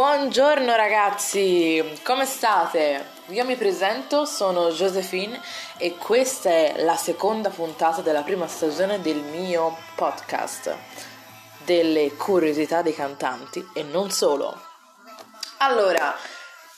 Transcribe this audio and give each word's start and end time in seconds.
Buongiorno 0.00 0.76
ragazzi, 0.76 2.00
come 2.04 2.24
state? 2.24 3.04
Io 3.26 3.44
mi 3.44 3.54
presento, 3.54 4.24
sono 4.24 4.70
Josephine 4.70 5.38
e 5.76 5.98
questa 5.98 6.48
è 6.48 6.82
la 6.82 6.96
seconda 6.96 7.50
puntata 7.50 8.00
della 8.00 8.22
prima 8.22 8.46
stagione 8.46 9.02
del 9.02 9.18
mio 9.18 9.76
podcast 9.96 10.74
delle 11.66 12.14
curiosità 12.16 12.80
dei 12.80 12.94
cantanti 12.94 13.62
e 13.74 13.82
non 13.82 14.10
solo. 14.10 14.58
Allora, 15.58 16.16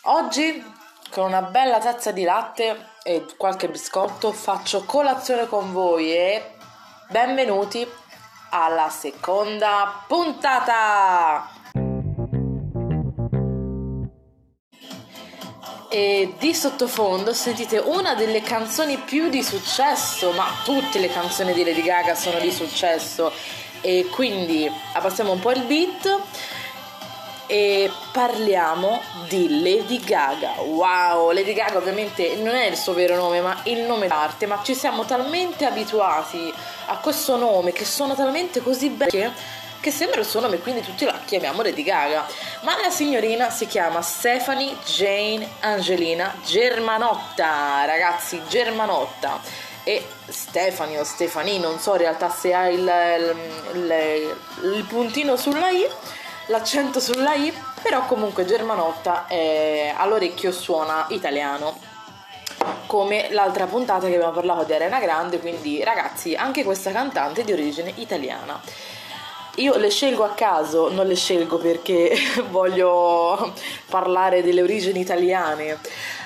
oggi 0.07 0.61
con 1.12 1.27
una 1.27 1.43
bella 1.43 1.79
tazza 1.79 2.11
di 2.11 2.25
latte 2.25 2.89
e 3.04 3.25
qualche 3.36 3.68
biscotto 3.68 4.32
faccio 4.32 4.82
colazione 4.82 5.46
con 5.46 5.70
voi 5.73 6.12
e 6.12 6.57
benvenuti 7.09 7.89
alla 8.51 8.91
seconda 8.91 10.02
puntata! 10.09 11.52
E 15.92 16.32
di 16.38 16.55
sottofondo 16.55 17.34
sentite 17.34 17.77
una 17.77 18.14
delle 18.14 18.41
canzoni 18.41 18.96
più 18.96 19.28
di 19.28 19.42
successo, 19.42 20.30
ma 20.30 20.46
tutte 20.64 20.98
le 20.98 21.12
canzoni 21.12 21.52
di 21.52 21.62
Lady 21.62 21.83
Gaga 21.83 22.14
sono 22.14 22.38
di 22.38 22.50
successo 22.50 23.30
e 23.83 24.06
quindi 24.10 24.70
abbassiamo 24.95 25.33
un 25.33 25.41
po' 25.41 25.50
il 25.50 25.64
beat 25.64 26.20
e 27.47 27.91
parliamo 28.10 29.02
di 29.28 29.60
Lady 29.60 30.00
Gaga. 30.02 30.62
Wow, 30.62 31.30
Lady 31.30 31.52
Gaga 31.52 31.77
ovviamente 31.77 32.36
non 32.36 32.55
è 32.55 32.69
il 32.69 32.77
suo 32.78 32.95
vero 32.95 33.14
nome, 33.14 33.42
ma 33.42 33.61
il 33.64 33.80
nome 33.80 34.09
d'arte, 34.09 34.47
ma 34.47 34.61
ci 34.62 34.74
siamo 34.74 35.05
talmente 35.05 35.66
abituati 35.66 36.50
a 36.86 36.97
questo 36.97 37.36
nome 37.36 37.72
che 37.72 37.84
suona 37.84 38.14
talmente 38.14 38.62
così 38.62 38.88
bene 38.88 39.61
che 39.82 39.91
sembra 39.91 40.20
il 40.20 40.27
suo 40.27 40.38
nome, 40.38 40.61
quindi 40.61 40.80
tutti 40.80 41.05
la 41.05 41.19
chiamiamo 41.25 41.61
Lady 41.61 41.83
Gaga. 41.83 42.25
Ma 42.61 42.80
la 42.80 42.88
signorina 42.88 43.50
si 43.50 43.66
chiama 43.66 44.00
Stephanie 44.00 44.77
Jane 44.86 45.47
Angelina 45.58 46.33
Germanotta, 46.44 47.84
ragazzi, 47.84 48.41
Germanotta. 48.47 49.41
E 49.83 50.06
Stefani 50.28 50.97
o 50.98 51.02
Stefani, 51.02 51.58
non 51.58 51.80
so 51.80 51.94
in 51.94 51.98
realtà 51.98 52.30
se 52.30 52.55
ha 52.55 52.69
il, 52.69 52.78
il, 52.78 53.36
il, 53.72 54.72
il 54.77 54.84
puntino 54.84 55.34
sulla 55.36 55.70
I, 55.70 55.84
l'accento 56.46 57.00
sulla 57.00 57.34
I, 57.34 57.52
però 57.83 58.06
comunque 58.06 58.44
Germanotta 58.44 59.27
è, 59.27 59.92
all'orecchio 59.96 60.52
suona 60.52 61.06
italiano 61.08 61.77
come 62.86 63.33
l'altra 63.33 63.67
puntata 63.67 64.06
che 64.06 64.14
abbiamo 64.14 64.33
parlato 64.33 64.62
di 64.62 64.74
Arena 64.74 65.00
Grande, 65.00 65.41
quindi 65.41 65.83
ragazzi, 65.83 66.36
anche 66.36 66.62
questa 66.62 66.92
cantante 66.92 67.41
è 67.41 67.44
di 67.44 67.52
origine 67.52 67.92
italiana. 67.96 68.61
Io 69.56 69.77
le 69.77 69.91
scelgo 69.91 70.25
a 70.25 70.31
caso, 70.31 70.91
non 70.91 71.06
le 71.06 71.14
scelgo 71.14 71.58
perché 71.58 72.17
voglio 72.48 73.53
parlare 73.86 74.42
delle 74.42 74.62
origini 74.62 75.00
italiane, 75.00 75.78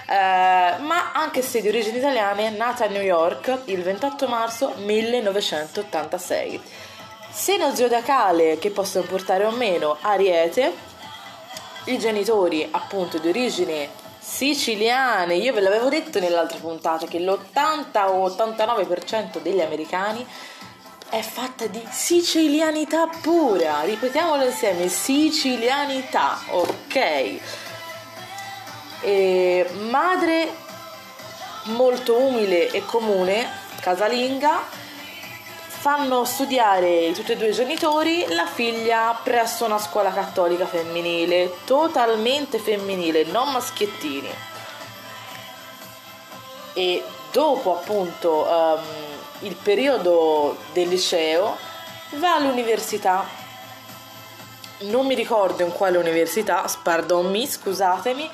eh, 0.08 0.78
ma 0.78 1.10
anche 1.12 1.42
se 1.42 1.60
di 1.60 1.66
origini 1.66 1.98
italiane, 1.98 2.50
nata 2.50 2.84
a 2.84 2.88
New 2.88 3.02
York 3.02 3.62
il 3.64 3.82
28 3.82 4.28
marzo 4.28 4.74
1986. 4.76 6.60
Seno 7.28 7.74
zodiacale 7.74 8.58
che 8.58 8.70
possono 8.70 9.04
portare 9.06 9.44
o 9.44 9.50
meno 9.50 9.96
Ariete, 10.02 10.72
i 11.86 11.98
genitori 11.98 12.66
appunto 12.70 13.18
di 13.18 13.28
origine 13.28 13.88
siciliane. 14.20 15.34
Io 15.34 15.52
ve 15.52 15.60
l'avevo 15.60 15.88
detto 15.88 16.20
nell'altra 16.20 16.58
puntata 16.58 17.06
che 17.06 17.18
l'80 17.18 18.08
o 18.08 18.28
89% 18.28 19.40
degli 19.40 19.60
americani 19.60 20.26
è 21.08 21.20
fatta 21.20 21.66
di 21.66 21.82
sicilianità 21.90 23.08
pura. 23.20 23.82
Ripetiamolo 23.82 24.44
insieme, 24.44 24.88
sicilianità, 24.88 26.38
ok? 26.48 27.40
E 29.00 29.70
madre 29.88 30.52
molto 31.64 32.16
umile 32.16 32.70
e 32.70 32.84
comune, 32.84 33.48
casalinga, 33.80 34.84
fanno 35.86 36.24
studiare 36.24 37.12
tutti 37.12 37.32
e 37.32 37.36
due 37.36 37.50
i 37.50 37.52
genitori 37.52 38.26
la 38.30 38.46
figlia 38.46 39.18
presso 39.22 39.64
una 39.64 39.78
scuola 39.78 40.12
cattolica 40.12 40.66
femminile, 40.66 41.58
totalmente 41.64 42.58
femminile, 42.58 43.24
non 43.24 43.52
maschiettini. 43.52 44.28
E 46.72 47.04
dopo 47.30 47.78
appunto 47.78 48.46
um, 48.48 49.05
il 49.40 49.54
periodo 49.54 50.56
del 50.72 50.88
liceo 50.88 51.56
va 52.14 52.34
all'università 52.34 53.24
non 54.78 55.06
mi 55.06 55.14
ricordo 55.14 55.62
in 55.62 55.72
quale 55.72 55.98
università 55.98 56.64
pardon 56.82 57.30
me 57.30 57.46
scusatemi 57.46 58.30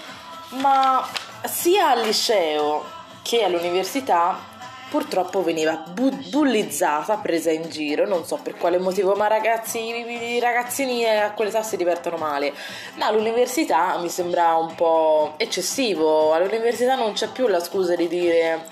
ma 0.60 1.06
sia 1.44 1.90
al 1.90 2.02
liceo 2.02 2.84
che 3.22 3.44
all'università 3.44 4.50
purtroppo 4.92 5.42
veniva 5.42 5.72
bu- 5.76 6.28
bullizzata, 6.28 7.16
presa 7.16 7.50
in 7.50 7.70
giro, 7.70 8.06
non 8.06 8.26
so 8.26 8.38
per 8.42 8.56
quale 8.56 8.78
motivo, 8.78 9.14
ma 9.14 9.26
ragazzi, 9.26 9.78
i 9.78 10.38
ragazzini 10.38 11.08
a 11.08 11.32
quell'età 11.32 11.62
si 11.62 11.78
divertono 11.78 12.18
male. 12.18 12.52
Ma 12.96 13.06
all'università 13.06 13.96
mi 13.96 14.10
sembra 14.10 14.54
un 14.56 14.74
po' 14.74 15.32
eccessivo, 15.38 16.34
all'università 16.34 16.94
non 16.94 17.14
c'è 17.14 17.28
più 17.28 17.46
la 17.46 17.60
scusa 17.60 17.96
di 17.96 18.06
dire 18.06 18.68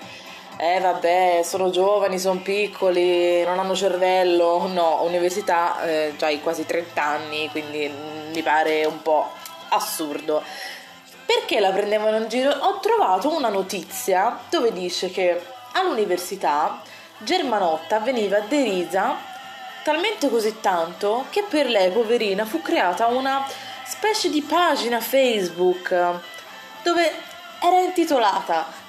eh 0.63 0.79
vabbè, 0.79 1.41
sono 1.43 1.71
giovani, 1.71 2.19
sono 2.19 2.39
piccoli, 2.39 3.43
non 3.43 3.57
hanno 3.57 3.75
cervello. 3.75 4.67
No, 4.67 5.01
università, 5.01 5.81
eh, 5.83 6.13
già 6.17 6.27
hai 6.27 6.39
quasi 6.39 6.67
30 6.67 7.03
anni, 7.03 7.49
quindi 7.49 7.91
mi 8.31 8.41
pare 8.43 8.85
un 8.85 9.01
po' 9.01 9.27
assurdo. 9.69 10.43
Perché 11.25 11.59
la 11.59 11.71
prendevano 11.71 12.17
in 12.17 12.27
giro? 12.27 12.51
Ho 12.51 12.79
trovato 12.79 13.35
una 13.35 13.49
notizia 13.49 14.37
dove 14.51 14.71
dice 14.71 15.09
che 15.09 15.41
all'università 15.71 16.79
Germanotta 17.17 17.99
veniva 17.99 18.39
derisa 18.41 19.17
talmente 19.83 20.29
così 20.29 20.59
tanto 20.59 21.25
che 21.31 21.43
per 21.49 21.67
lei, 21.67 21.89
poverina, 21.89 22.45
fu 22.45 22.61
creata 22.61 23.07
una 23.07 23.43
specie 23.83 24.29
di 24.29 24.43
pagina 24.43 24.99
Facebook 24.99 25.89
dove 26.83 27.11
era 27.63 27.79
intitolata 27.79 28.80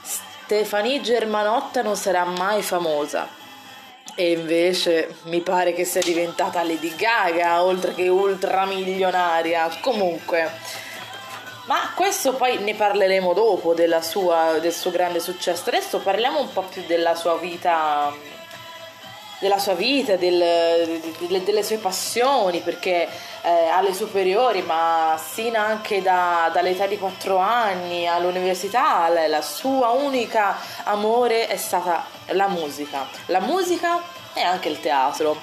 Stefanie 0.53 1.01
Germanotta 1.01 1.81
non 1.81 1.97
sarà 1.97 2.25
mai 2.25 2.61
famosa. 2.61 3.27
E 4.15 4.33
invece 4.33 5.17
mi 5.23 5.41
pare 5.41 5.73
che 5.73 5.87
sia 5.87 6.03
diventata 6.03 6.63
Lady 6.63 6.95
Gaga, 6.95 7.63
oltre 7.63 7.95
che 7.95 8.09
ultramilionaria. 8.09 9.79
Comunque, 9.81 10.51
ma 11.65 11.93
questo 11.95 12.35
poi 12.35 12.59
ne 12.59 12.75
parleremo 12.75 13.33
dopo 13.33 13.73
sua, 14.03 14.59
del 14.61 14.75
suo 14.75 14.91
grande 14.91 15.21
successo. 15.21 15.71
Adesso 15.71 16.01
parliamo 16.01 16.41
un 16.41 16.53
po' 16.53 16.65
più 16.65 16.83
della 16.87 17.15
sua 17.15 17.39
vita 17.39 18.13
della 19.43 19.59
sua 19.59 19.75
vita, 19.75 20.15
del, 20.15 21.01
delle, 21.19 21.43
delle, 21.43 21.65
sue 21.65 21.79
passioni, 21.79 22.61
perché 22.61 23.09
eh, 23.43 23.67
alle 23.67 23.93
superiori, 23.93 24.63
ma 24.63 25.21
sino 25.21 25.59
anche 25.59 26.01
da, 26.01 26.49
dall'età 26.53 26.87
di 26.87 26.97
4 26.97 27.37
anni 27.39 28.07
all'università, 28.07 29.09
la, 29.09 29.27
la 29.27 29.43
sua 29.43 29.89
unica 29.89 30.57
amore 30.85 31.49
è 31.49 31.57
stata 31.57 32.07
la 32.27 32.47
musica. 32.47 33.05
La 33.27 33.41
musica 33.41 34.01
e 34.33 34.43
anche 34.43 34.69
il 34.69 34.79
teatro. 34.79 35.37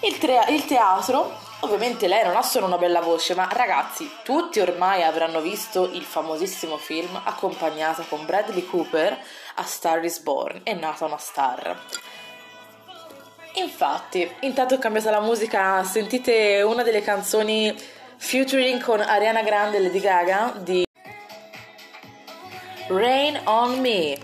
Il, 0.00 0.18
tre, 0.18 0.44
il 0.48 0.66
teatro 0.66 1.40
Ovviamente 1.64 2.08
lei 2.08 2.24
non 2.24 2.34
ha 2.34 2.42
solo 2.42 2.66
una 2.66 2.76
bella 2.76 3.00
voce, 3.00 3.36
ma 3.36 3.48
ragazzi, 3.48 4.10
tutti 4.24 4.58
ormai 4.58 5.04
avranno 5.04 5.40
visto 5.40 5.88
il 5.92 6.02
famosissimo 6.02 6.76
film 6.76 7.20
accompagnata 7.22 8.02
con 8.08 8.26
Bradley 8.26 8.66
Cooper 8.66 9.16
a 9.54 9.62
Star 9.62 10.02
is 10.02 10.18
Born, 10.18 10.62
è 10.64 10.74
nata 10.74 11.04
una 11.04 11.18
star. 11.18 11.78
Infatti, 13.54 14.30
intanto 14.40 14.76
ho 14.76 14.78
cambiato 14.78 15.10
la 15.10 15.20
musica, 15.20 15.84
sentite 15.84 16.62
una 16.62 16.82
delle 16.82 17.02
canzoni 17.02 17.74
featuring 18.16 18.80
con 18.82 19.00
Ariana 19.00 19.42
Grande 19.42 19.76
e 19.76 19.80
Lady 19.80 20.00
Gaga 20.00 20.54
di 20.56 20.86
Rain 22.86 23.38
on 23.44 23.78
Me. 23.80 24.16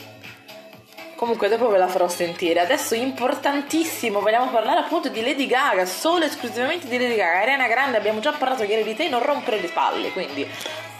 Comunque 1.14 1.48
dopo 1.48 1.68
ve 1.68 1.76
la 1.76 1.88
farò 1.88 2.08
sentire. 2.08 2.60
Adesso 2.60 2.94
importantissimo, 2.94 4.20
vogliamo 4.20 4.50
parlare 4.50 4.80
appunto 4.80 5.08
di 5.08 5.20
Lady 5.20 5.46
Gaga, 5.46 5.84
solo 5.84 6.24
e 6.24 6.28
esclusivamente 6.28 6.88
di 6.88 6.96
Lady 6.96 7.16
Gaga. 7.16 7.40
Ariana 7.40 7.66
Grande 7.66 7.98
abbiamo 7.98 8.20
già 8.20 8.32
parlato 8.32 8.62
ieri 8.62 8.84
di 8.84 8.94
te, 8.94 9.08
non 9.08 9.22
rompere 9.22 9.60
le 9.60 9.68
palle, 9.68 10.10
quindi 10.12 10.48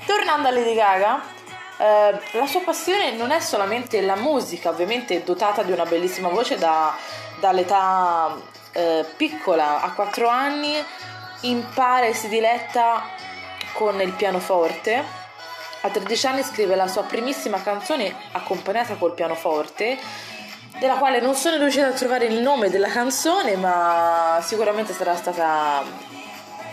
tornando 0.05 0.49
a 0.49 0.51
Lady 0.51 0.75
Gaga, 0.75 1.23
eh, 1.79 2.21
la 2.33 2.47
sua 2.47 2.61
passione 2.61 3.13
non 3.13 3.31
è 3.31 3.41
solamente 3.41 4.03
la 4.03 4.17
musica, 4.17 4.69
ovviamente 4.69 5.23
dotata 5.23 5.63
di 5.63 5.73
una 5.73 5.85
bellissima 5.85 6.29
voce 6.29 6.59
da 6.59 6.95
dall'età 7.41 8.37
eh, 8.73 9.05
piccola 9.17 9.81
a 9.83 9.93
4 9.93 10.29
anni 10.29 10.75
impara 11.43 12.07
e 12.07 12.15
si 12.15 12.29
diletta 12.29 13.03
con 13.75 14.01
il 14.01 14.13
pianoforte. 14.13 15.17
A 15.81 15.89
13 15.89 16.27
anni 16.27 16.43
scrive 16.43 16.75
la 16.75 16.89
sua 16.89 17.05
primissima 17.05 17.63
canzone 17.63 18.15
accompagnata 18.33 18.97
col 18.97 19.15
pianoforte, 19.15 19.97
della 20.79 20.97
quale 20.97 21.21
non 21.21 21.35
sono 21.35 21.57
riuscita 21.57 21.87
a 21.87 21.93
trovare 21.93 22.27
il 22.27 22.41
nome 22.41 22.71
della 22.71 22.89
canzone, 22.89 23.57
ma 23.57 24.41
sicuramente 24.43 24.93
sarà 24.93 25.15
stata 25.15 25.83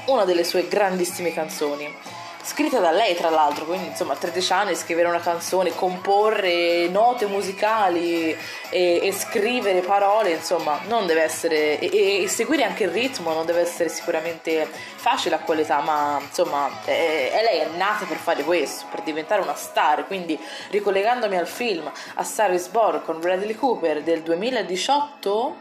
una 0.06 0.26
delle 0.26 0.44
sue 0.44 0.68
grandissime 0.68 1.34
canzoni 1.34 2.24
scritta 2.46 2.80
da 2.80 2.92
lei 2.92 3.16
tra 3.16 3.32
l'altro, 3.32 3.66
quindi 3.66 3.88
insomma 3.88 4.14
a 4.14 4.18
13 4.18 4.54
anni 4.54 4.76
scrivere 4.76 5.08
una 5.08 5.20
canzone, 5.20 5.74
comporre 5.74 6.88
note 6.88 7.26
musicali 7.26 8.30
e, 8.70 9.00
e 9.02 9.12
scrivere 9.12 9.80
parole, 9.82 10.30
insomma 10.30 10.80
non 10.88 11.08
deve 11.08 11.24
essere, 11.24 11.80
e, 11.80 12.22
e, 12.22 12.28
seguire 12.28 12.64
anche 12.64 12.84
il 12.84 12.92
ritmo 12.92 13.34
non 13.34 13.48
deve 13.48 13.62
essere 13.62 13.90
sicuramente 13.90 14.68
facile 14.70 15.36
a 15.36 15.40
quell'età, 15.40 15.82
ma 15.82 16.20
insomma 16.22 16.70
è, 16.86 17.32
è 17.32 17.42
lei 17.42 17.60
è 17.62 17.68
nata 17.78 18.06
per 18.06 18.18
fare 18.18 18.44
questo, 18.44 18.86
per 18.92 19.02
diventare 19.02 19.42
una 19.42 19.56
star, 19.56 20.06
quindi 20.06 20.40
ricollegandomi 20.70 21.36
al 21.36 21.48
film 21.48 21.92
A 22.14 22.24
Star 22.24 22.54
is 22.54 22.68
Born 22.68 23.02
con 23.04 23.20
Bradley 23.20 23.56
Cooper 23.56 24.04
del 24.04 24.22
2018, 24.22 25.56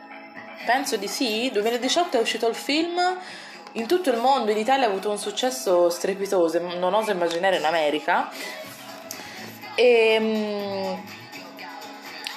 penso 0.66 0.96
di 0.98 1.08
sì, 1.08 1.48
2018 1.50 2.18
è 2.18 2.20
uscito 2.20 2.46
il 2.46 2.54
film 2.54 3.00
in 3.74 3.86
tutto 3.86 4.10
il 4.10 4.18
mondo, 4.18 4.50
in 4.50 4.58
Italia 4.58 4.86
ha 4.86 4.88
avuto 4.88 5.10
un 5.10 5.18
successo 5.18 5.90
strepitoso, 5.90 6.60
non 6.78 6.94
oso 6.94 7.10
immaginare 7.10 7.56
in 7.56 7.64
America, 7.64 8.30
e, 9.74 10.14
ehm, 10.14 11.02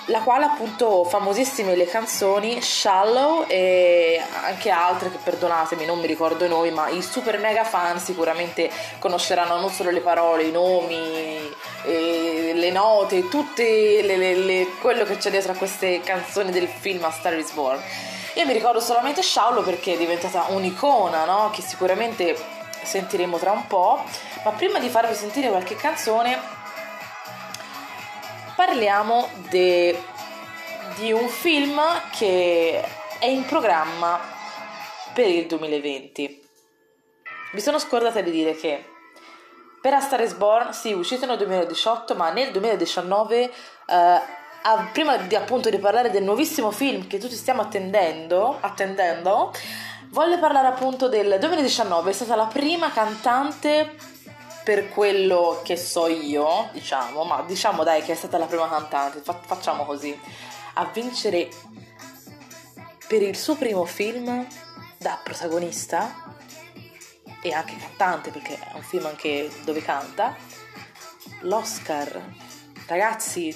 la 0.07 0.21
quale 0.21 0.45
appunto 0.45 1.03
famosissime 1.03 1.75
le 1.75 1.85
canzoni 1.85 2.61
Shallow 2.61 3.45
e 3.47 4.21
anche 4.45 4.69
altre 4.69 5.11
che 5.11 5.17
perdonatemi 5.21 5.85
non 5.85 5.99
mi 5.99 6.07
ricordo 6.07 6.45
i 6.45 6.47
nomi 6.47 6.71
ma 6.71 6.87
i 6.87 7.01
super 7.01 7.37
mega 7.39 7.65
fan 7.65 7.99
sicuramente 7.99 8.71
conosceranno 8.99 9.59
non 9.59 9.69
solo 9.69 9.89
le 9.89 9.99
parole, 9.99 10.43
i 10.43 10.51
nomi, 10.51 11.53
le 11.83 12.71
note, 12.71 13.27
tutto 13.27 13.63
quello 14.79 15.03
che 15.03 15.17
c'è 15.17 15.29
dietro 15.29 15.51
a 15.51 15.55
queste 15.55 15.99
canzoni 15.99 16.51
del 16.51 16.67
film 16.69 17.03
A 17.03 17.11
Star 17.11 17.37
is 17.37 17.51
Born 17.51 17.81
io 18.37 18.45
mi 18.45 18.53
ricordo 18.53 18.79
solamente 18.79 19.23
Sciaulo 19.23 19.63
perché 19.63 19.93
è 19.93 19.97
diventata 19.97 20.45
un'icona, 20.49 21.25
no? 21.25 21.49
Che 21.49 21.63
sicuramente 21.63 22.37
sentiremo 22.83 23.39
tra 23.39 23.51
un 23.51 23.65
po'. 23.65 24.03
Ma 24.43 24.51
prima 24.51 24.77
di 24.77 24.89
farvi 24.89 25.15
sentire 25.15 25.49
qualche 25.49 25.75
canzone, 25.75 26.39
parliamo 28.55 29.27
de, 29.49 29.99
di 30.97 31.11
un 31.11 31.27
film 31.27 31.81
che 32.11 32.83
è 33.17 33.25
in 33.25 33.43
programma 33.45 34.19
per 35.13 35.27
il 35.27 35.47
2020. 35.47 36.47
Mi 37.53 37.59
sono 37.59 37.79
scordata 37.79 38.21
di 38.21 38.29
dire 38.29 38.55
che 38.55 38.85
per 39.81 39.95
A 39.95 39.99
Star 39.99 40.35
Born, 40.35 40.73
sì, 40.73 40.93
uscito 40.93 41.25
nel 41.25 41.37
2018, 41.37 42.13
ma 42.13 42.29
nel 42.29 42.51
2019 42.51 43.51
eh, 43.87 44.21
a, 44.63 44.89
prima 44.92 45.18
di 45.18 45.36
appunto 45.36 45.69
di 45.69 45.77
parlare 45.77 46.12
del 46.12 46.24
nuovissimo 46.24 46.71
film 46.71 47.07
che 47.07 47.18
tutti 47.18 47.36
stiamo 47.36 47.62
attendendo, 47.62 48.57
attendendo 48.59 49.54
voglio 50.09 50.39
parlare 50.39 50.68
appunto 50.68 51.07
del 51.09 51.38
2019, 51.39 52.09
è 52.09 52.13
stata 52.13 52.36
la 52.36 52.45
prima 52.45 52.92
cantante 52.92 53.95
per 54.63 54.89
quello 54.89 55.62
che 55.63 55.77
so 55.77 56.07
io, 56.07 56.69
diciamo, 56.74 57.24
ma 57.24 57.42
diciamo 57.44 57.83
dai 57.83 58.01
che 58.01 58.12
è 58.12 58.15
stata 58.15 58.38
la 58.38 58.48
prima 58.48 58.68
cantante, 58.68 59.19
fa- 59.19 59.39
facciamo 59.39 59.86
così, 59.86 60.18
a 60.74 60.86
vincere 60.94 61.50
per 63.07 63.21
il 63.21 63.38
suo 63.38 63.56
primo 63.56 63.86
film 63.86 64.45
da 64.98 65.19
protagonista 65.24 66.36
e 67.42 67.54
anche 67.54 67.77
cantante 67.77 68.31
perché 68.31 68.56
è 68.56 68.74
un 68.74 68.81
film 68.81 69.06
anche 69.06 69.50
dove 69.63 69.81
canta 69.81 70.36
l'Oscar. 71.42 72.21
Ragazzi, 72.87 73.53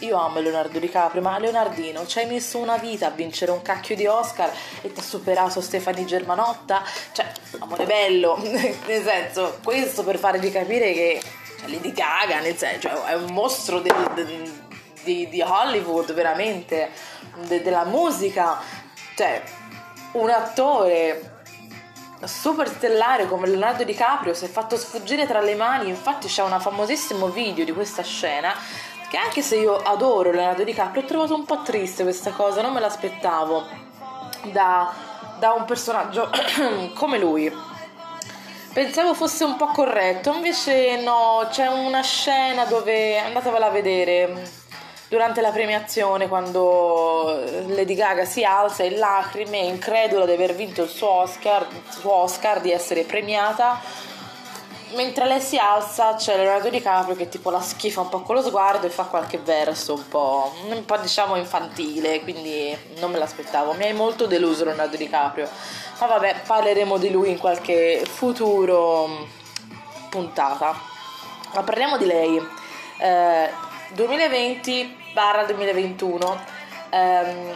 io 0.00 0.18
amo 0.18 0.40
Leonardo 0.40 0.80
DiCaprio, 0.80 1.22
ma 1.22 1.38
Leonardino, 1.38 2.04
ci 2.04 2.18
hai 2.18 2.26
messo 2.26 2.58
una 2.58 2.78
vita 2.78 3.06
a 3.06 3.10
vincere 3.10 3.52
un 3.52 3.62
cacchio 3.62 3.94
di 3.94 4.06
Oscar 4.06 4.52
e 4.80 4.92
ti 4.92 4.98
ha 4.98 5.02
superato 5.04 5.60
Stefani 5.60 6.04
Germanotta? 6.04 6.82
Cioè, 7.12 7.30
amore 7.60 7.86
bello, 7.86 8.36
nel 8.42 9.04
senso, 9.04 9.60
questo 9.62 10.02
per 10.02 10.18
farvi 10.18 10.50
capire 10.50 10.92
che 10.94 11.22
cioè, 11.60 11.70
Lady 11.70 11.92
Gaga, 11.92 12.40
nel 12.40 12.56
senso, 12.56 12.88
cioè, 12.88 13.04
è 13.04 13.14
un 13.14 13.30
mostro 13.32 13.78
del, 13.78 14.50
di, 15.04 15.28
di, 15.28 15.40
Hollywood, 15.40 16.12
veramente, 16.12 16.90
de, 17.46 17.62
della 17.62 17.84
musica, 17.84 18.60
cioè, 19.14 19.44
un 20.14 20.28
attore 20.28 21.31
super 22.26 22.68
stellare 22.68 23.26
come 23.26 23.48
Leonardo 23.48 23.84
DiCaprio 23.84 24.34
si 24.34 24.44
è 24.44 24.48
fatto 24.48 24.76
sfuggire 24.76 25.26
tra 25.26 25.40
le 25.40 25.54
mani. 25.54 25.88
Infatti 25.88 26.28
c'è 26.28 26.42
un 26.42 26.58
famosissimo 26.60 27.28
video 27.28 27.64
di 27.64 27.72
questa 27.72 28.02
scena 28.02 28.54
che 29.08 29.16
anche 29.16 29.42
se 29.42 29.56
io 29.56 29.76
adoro 29.76 30.30
Leonardo 30.30 30.64
DiCaprio 30.64 31.02
ho 31.02 31.06
trovato 31.06 31.34
un 31.34 31.44
po' 31.44 31.62
triste 31.62 32.02
questa 32.02 32.30
cosa, 32.30 32.62
non 32.62 32.72
me 32.72 32.80
l'aspettavo. 32.80 33.64
Da, 34.52 34.92
da 35.38 35.52
un 35.52 35.64
personaggio 35.64 36.30
come 36.94 37.18
lui. 37.18 37.52
Pensavo 38.72 39.12
fosse 39.12 39.44
un 39.44 39.56
po' 39.56 39.66
corretto, 39.66 40.32
invece 40.32 41.00
no, 41.02 41.46
c'è 41.50 41.66
una 41.66 42.00
scena 42.00 42.64
dove 42.64 43.18
andatevela 43.18 43.66
a 43.66 43.70
vedere 43.70 44.61
durante 45.12 45.42
la 45.42 45.50
premiazione 45.50 46.26
quando 46.26 47.38
Lady 47.66 47.94
Gaga 47.94 48.24
si 48.24 48.44
alza 48.44 48.82
in 48.82 48.96
lacrime, 48.96 49.58
incredula 49.58 50.24
di 50.24 50.32
aver 50.32 50.54
vinto 50.54 50.84
il 50.84 50.88
suo 50.88 51.10
Oscar, 51.10 51.66
il 51.70 51.92
suo 51.92 52.14
Oscar 52.14 52.62
di 52.62 52.72
essere 52.72 53.02
premiata 53.02 53.78
mentre 54.94 55.26
lei 55.26 55.40
si 55.42 55.58
alza 55.58 56.14
c'è 56.14 56.36
Leonardo 56.36 56.70
DiCaprio 56.70 57.14
che 57.14 57.28
tipo 57.28 57.50
la 57.50 57.60
schifa 57.60 58.00
un 58.00 58.08
po' 58.08 58.22
con 58.22 58.36
lo 58.36 58.42
sguardo 58.42 58.86
e 58.86 58.90
fa 58.90 59.04
qualche 59.04 59.36
verso 59.36 59.92
un 59.92 60.08
po', 60.08 60.50
un 60.70 60.84
po' 60.86 60.96
diciamo 60.96 61.36
infantile, 61.36 62.22
quindi 62.22 62.74
non 62.96 63.10
me 63.10 63.18
l'aspettavo. 63.18 63.72
Mi 63.74 63.84
hai 63.84 63.92
molto 63.92 64.26
deluso 64.26 64.64
Leonardo 64.64 64.96
DiCaprio. 64.96 65.46
Ma 66.00 66.06
vabbè, 66.06 66.42
parleremo 66.46 66.96
di 66.96 67.10
lui 67.10 67.30
in 67.30 67.38
qualche 67.38 68.02
futuro 68.06 69.06
mm, 69.06 69.22
puntata. 70.08 70.74
Ma 71.54 71.62
parliamo 71.62 71.98
di 71.98 72.06
lei. 72.06 72.46
Eh, 72.98 73.50
2020-2021. 75.14 76.38
Ehm, 76.90 77.54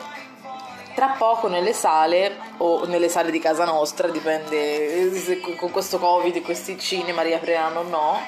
tra 0.94 1.08
poco 1.18 1.48
nelle 1.48 1.74
sale 1.74 2.38
o 2.56 2.86
nelle 2.86 3.10
sale 3.10 3.30
di 3.30 3.38
casa 3.38 3.64
nostra, 3.64 4.08
dipende 4.08 5.12
se 5.14 5.40
con 5.40 5.70
questo 5.70 5.98
covid 5.98 6.40
questi 6.40 6.78
cinema 6.78 7.20
riapriranno 7.20 7.80
o 7.80 7.82
no. 7.82 8.18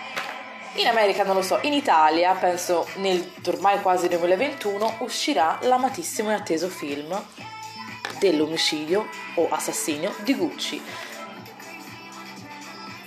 In 0.74 0.86
America 0.86 1.24
non 1.24 1.34
lo 1.34 1.42
so, 1.42 1.58
in 1.62 1.72
Italia 1.72 2.34
penso 2.34 2.86
nel 2.96 3.32
ormai 3.46 3.80
quasi 3.80 4.06
2021 4.08 4.96
uscirà 4.98 5.58
l'amatissimo 5.62 6.30
e 6.30 6.34
atteso 6.34 6.68
film 6.68 7.18
dell'omicidio 8.18 9.08
o 9.36 9.48
assassinio 9.50 10.14
di 10.18 10.34
Gucci 10.34 11.07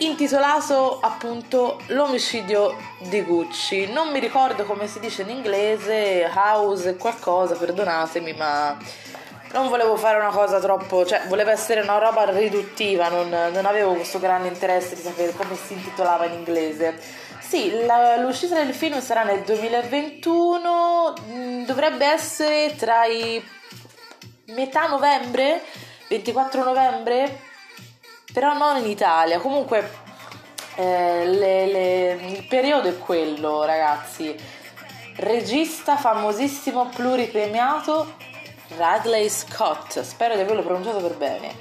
intitolato 0.06 1.00
appunto 1.00 1.80
L'omicidio 1.88 2.76
di 3.00 3.22
Gucci. 3.22 3.92
Non 3.92 4.10
mi 4.10 4.20
ricordo 4.20 4.64
come 4.66 4.88
si 4.88 5.00
dice 5.00 5.22
in 5.22 5.30
inglese, 5.30 6.30
house 6.34 6.96
qualcosa, 6.98 7.56
perdonatemi, 7.56 8.34
ma 8.34 8.78
non 9.54 9.68
volevo 9.70 9.96
fare 9.98 10.18
una 10.18 10.30
cosa 10.30 10.60
troppo, 10.60 11.06
cioè 11.06 11.24
volevo 11.28 11.50
essere 11.52 11.82
una 11.82 11.98
roba 11.98 12.30
riduttiva, 12.30 13.10
non, 13.10 13.30
non 13.30 13.66
avevo 13.66 13.94
questo 13.94 14.20
grande 14.20 14.48
interesse 14.48 14.96
di 14.96 15.02
sapere 15.02 15.34
come 15.34 15.56
si 15.56 15.74
intitolava 15.74 16.26
in 16.26 16.34
inglese. 16.34 16.98
Sì, 17.40 17.84
la, 17.86 18.16
l'uscita 18.18 18.56
del 18.56 18.74
film 18.74 19.02
sarà 19.02 19.24
nel 19.24 19.42
2021, 19.42 21.14
mm, 21.30 21.64
dovrebbe 21.66 22.06
essere 22.06 22.76
tra 22.78 23.06
i 23.06 23.44
metà 24.46 24.88
novembre, 24.88 25.62
24 26.08 26.64
novembre, 26.64 27.50
però 28.34 28.54
non 28.54 28.78
in 28.78 28.88
Italia. 28.88 29.40
Comunque 29.40 29.90
eh, 30.76 31.26
le, 31.26 31.66
le, 31.66 32.12
il 32.28 32.46
periodo 32.48 32.88
è 32.88 32.98
quello, 32.98 33.64
ragazzi. 33.64 34.36
Regista 35.18 35.98
famosissimo 35.98 36.88
pluripremiato 36.88 38.16
Radley 38.78 39.30
Scott, 39.30 40.02
spero 40.02 40.36
di 40.36 40.42
averlo 40.42 40.64
pronunciato 40.64 41.00
per 41.00 41.16
bene, 41.16 41.54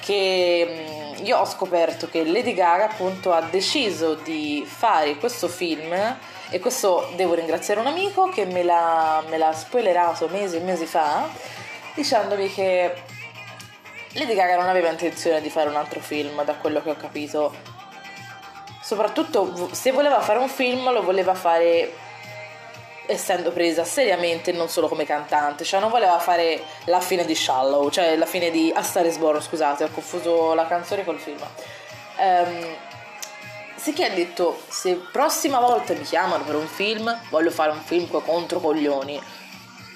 che 0.00 1.14
mm, 1.18 1.24
io 1.26 1.38
ho 1.38 1.44
scoperto 1.44 2.08
che 2.08 2.24
Lady 2.24 2.54
Gaga 2.54 2.86
appunto 2.86 3.32
ha 3.32 3.42
deciso 3.42 4.14
di 4.14 4.64
fare 4.66 5.16
questo 5.16 5.48
film 5.48 5.94
e 6.48 6.58
questo 6.60 7.10
devo 7.16 7.34
ringraziare 7.34 7.80
un 7.80 7.86
amico 7.86 8.28
che 8.28 8.46
me 8.46 8.62
l'ha, 8.62 9.22
me 9.28 9.36
l'ha 9.36 9.52
spoilerato 9.52 10.28
mesi 10.28 10.56
e 10.56 10.60
mesi 10.60 10.86
fa 10.86 11.28
dicendomi 11.94 12.52
che 12.52 12.94
Lady 14.16 14.34
Gaga 14.34 14.56
non 14.56 14.68
aveva 14.68 14.90
intenzione 14.90 15.40
di 15.40 15.50
fare 15.50 15.68
un 15.68 15.76
altro 15.76 16.00
film 16.00 16.42
da 16.44 16.54
quello 16.54 16.82
che 16.82 16.90
ho 16.90 16.96
capito 16.96 17.54
soprattutto 18.80 19.68
se 19.72 19.92
voleva 19.92 20.20
fare 20.20 20.38
un 20.38 20.48
film 20.48 20.90
lo 20.92 21.02
voleva 21.02 21.34
fare 21.34 21.92
essendo 23.06 23.52
presa 23.52 23.84
seriamente 23.84 24.52
non 24.52 24.68
solo 24.68 24.88
come 24.88 25.04
cantante, 25.04 25.64
cioè 25.64 25.80
non 25.80 25.90
voleva 25.90 26.18
fare 26.18 26.60
la 26.84 27.00
fine 27.00 27.24
di 27.24 27.34
Shallow, 27.34 27.88
cioè 27.88 28.16
la 28.16 28.26
fine 28.26 28.50
di 28.50 28.72
A 28.74 28.82
Star 28.82 29.06
is 29.06 29.16
Born, 29.16 29.40
scusate, 29.40 29.84
ho 29.84 29.88
confuso 29.90 30.54
la 30.54 30.66
canzone 30.66 31.04
col 31.04 31.18
film. 31.18 31.38
Um, 32.18 32.76
Sicché 33.76 34.06
ha 34.06 34.10
detto, 34.10 34.58
se 34.68 34.94
prossima 35.12 35.60
volta 35.60 35.92
mi 35.92 36.02
chiamano 36.02 36.42
per 36.42 36.56
un 36.56 36.66
film, 36.66 37.16
voglio 37.30 37.50
fare 37.50 37.70
un 37.70 37.80
film 37.80 38.08
contro 38.24 38.58
coglioni. 38.58 39.22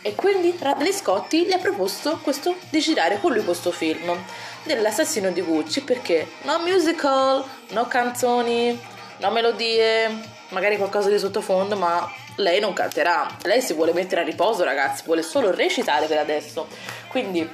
E 0.02 0.14
quindi 0.14 0.57
Radley 0.59 0.92
Scotti 0.92 1.45
gli 1.45 1.52
ha 1.52 1.59
proposto 1.59 2.19
questo, 2.23 2.57
di 2.71 2.80
girare 2.80 3.21
con 3.21 3.33
lui 3.33 3.45
questo 3.45 3.71
film 3.71 4.16
dell'assassino 4.62 5.30
di 5.30 5.42
Gucci 5.42 5.83
perché 5.83 6.26
no 6.42 6.59
musical, 6.61 7.45
no 7.71 7.87
canzoni, 7.87 8.78
no 9.19 9.30
melodie, 9.30 10.11
magari 10.49 10.78
qualcosa 10.78 11.11
di 11.11 11.19
sottofondo, 11.19 11.76
ma 11.76 12.11
lei 12.37 12.61
non 12.61 12.73
canterà. 12.73 13.26
Lei 13.42 13.61
si 13.61 13.75
vuole 13.75 13.92
mettere 13.92 14.23
a 14.23 14.25
riposo, 14.25 14.64
ragazzi, 14.64 15.02
vuole 15.04 15.23
solo 15.23 15.50
recitare 15.50 16.07
per 16.07 16.19
adesso. 16.19 16.66
Quindi 17.09 17.49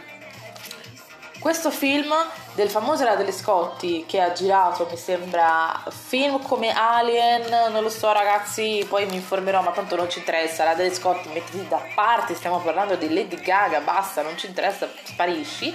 questo 1.47 1.71
film 1.71 2.13
del 2.55 2.69
famoso 2.69 3.05
Radley 3.05 3.31
Scotti 3.31 4.05
che 4.05 4.21
ha 4.21 4.33
girato, 4.33 4.89
mi 4.91 4.97
sembra, 4.97 5.81
film 5.91 6.43
come 6.43 6.73
Alien, 6.73 7.71
non 7.71 7.85
lo 7.85 7.89
so 7.89 8.11
ragazzi, 8.11 8.85
poi 8.89 9.07
mi 9.07 9.15
informerò, 9.15 9.63
ma 9.63 9.71
tanto 9.71 9.95
non 9.95 10.11
ci 10.11 10.19
interessa, 10.19 10.65
Radley 10.65 10.93
Scotti 10.93 11.29
mettiti 11.29 11.69
da 11.69 11.81
parte, 11.95 12.35
stiamo 12.35 12.59
parlando 12.59 12.97
di 12.97 13.15
Lady 13.15 13.41
Gaga, 13.41 13.79
basta, 13.79 14.23
non 14.23 14.37
ci 14.37 14.49
interessa, 14.49 14.89
sparisci. 15.05 15.73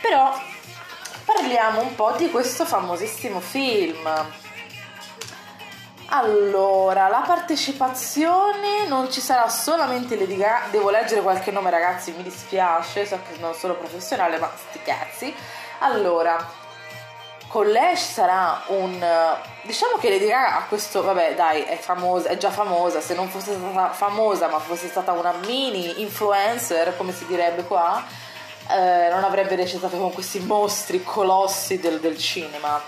Però 0.00 0.32
parliamo 1.26 1.82
un 1.82 1.94
po' 1.94 2.12
di 2.16 2.30
questo 2.30 2.64
famosissimo 2.64 3.40
film. 3.40 4.08
Allora, 6.10 7.08
la 7.08 7.22
partecipazione 7.26 8.86
non 8.86 9.12
ci 9.12 9.20
sarà 9.20 9.46
solamente 9.50 10.16
Lady 10.16 10.36
Gaga, 10.38 10.68
devo 10.70 10.88
leggere 10.88 11.20
qualche 11.20 11.50
nome 11.50 11.68
ragazzi, 11.68 12.12
mi 12.12 12.22
dispiace, 12.22 13.04
so 13.04 13.18
che 13.28 13.38
non 13.38 13.52
sono 13.52 13.74
professionale, 13.74 14.38
ma 14.38 14.50
sti 14.54 14.80
cazzi. 14.82 15.34
Allora, 15.80 16.42
con 17.48 17.66
lei 17.66 17.94
sarà 17.96 18.62
un... 18.68 19.04
diciamo 19.62 19.98
che 20.00 20.08
Lady 20.08 20.28
Gaga 20.28 20.56
ha 20.56 20.62
questo, 20.66 21.02
vabbè 21.02 21.34
dai, 21.34 21.64
è 21.64 21.76
famosa, 21.76 22.30
è 22.30 22.38
già 22.38 22.50
famosa, 22.50 23.02
se 23.02 23.12
non 23.12 23.28
fosse 23.28 23.54
stata 23.54 23.90
famosa 23.90 24.48
ma 24.48 24.58
fosse 24.58 24.88
stata 24.88 25.12
una 25.12 25.34
mini 25.44 26.00
influencer, 26.00 26.96
come 26.96 27.12
si 27.12 27.26
direbbe 27.26 27.64
qua, 27.64 28.02
eh, 28.70 29.08
non 29.10 29.24
avrebbe 29.24 29.56
recitato 29.56 29.98
con 29.98 30.12
questi 30.14 30.40
mostri 30.40 31.04
colossi 31.04 31.78
del, 31.78 32.00
del 32.00 32.16
cinema 32.16 32.80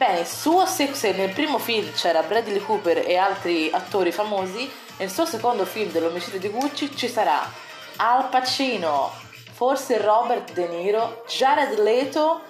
Bene, 0.00 0.24
suo 0.24 0.64
se, 0.64 0.94
se 0.94 1.12
nel 1.12 1.34
primo 1.34 1.58
film 1.58 1.92
c'era 1.92 2.22
Bradley 2.22 2.60
Cooper 2.60 3.06
e 3.06 3.18
altri 3.18 3.70
attori 3.70 4.10
famosi, 4.10 4.72
nel 4.96 5.10
suo 5.10 5.26
secondo 5.26 5.66
film 5.66 5.90
dell'omicidio 5.90 6.38
di 6.38 6.48
Gucci 6.48 6.96
ci 6.96 7.06
sarà 7.06 7.46
Al 7.96 8.30
Pacino, 8.30 9.12
forse 9.52 9.98
Robert 9.98 10.52
De 10.52 10.68
Niro, 10.68 11.22
Jared 11.28 11.78
Leto, 11.78 12.44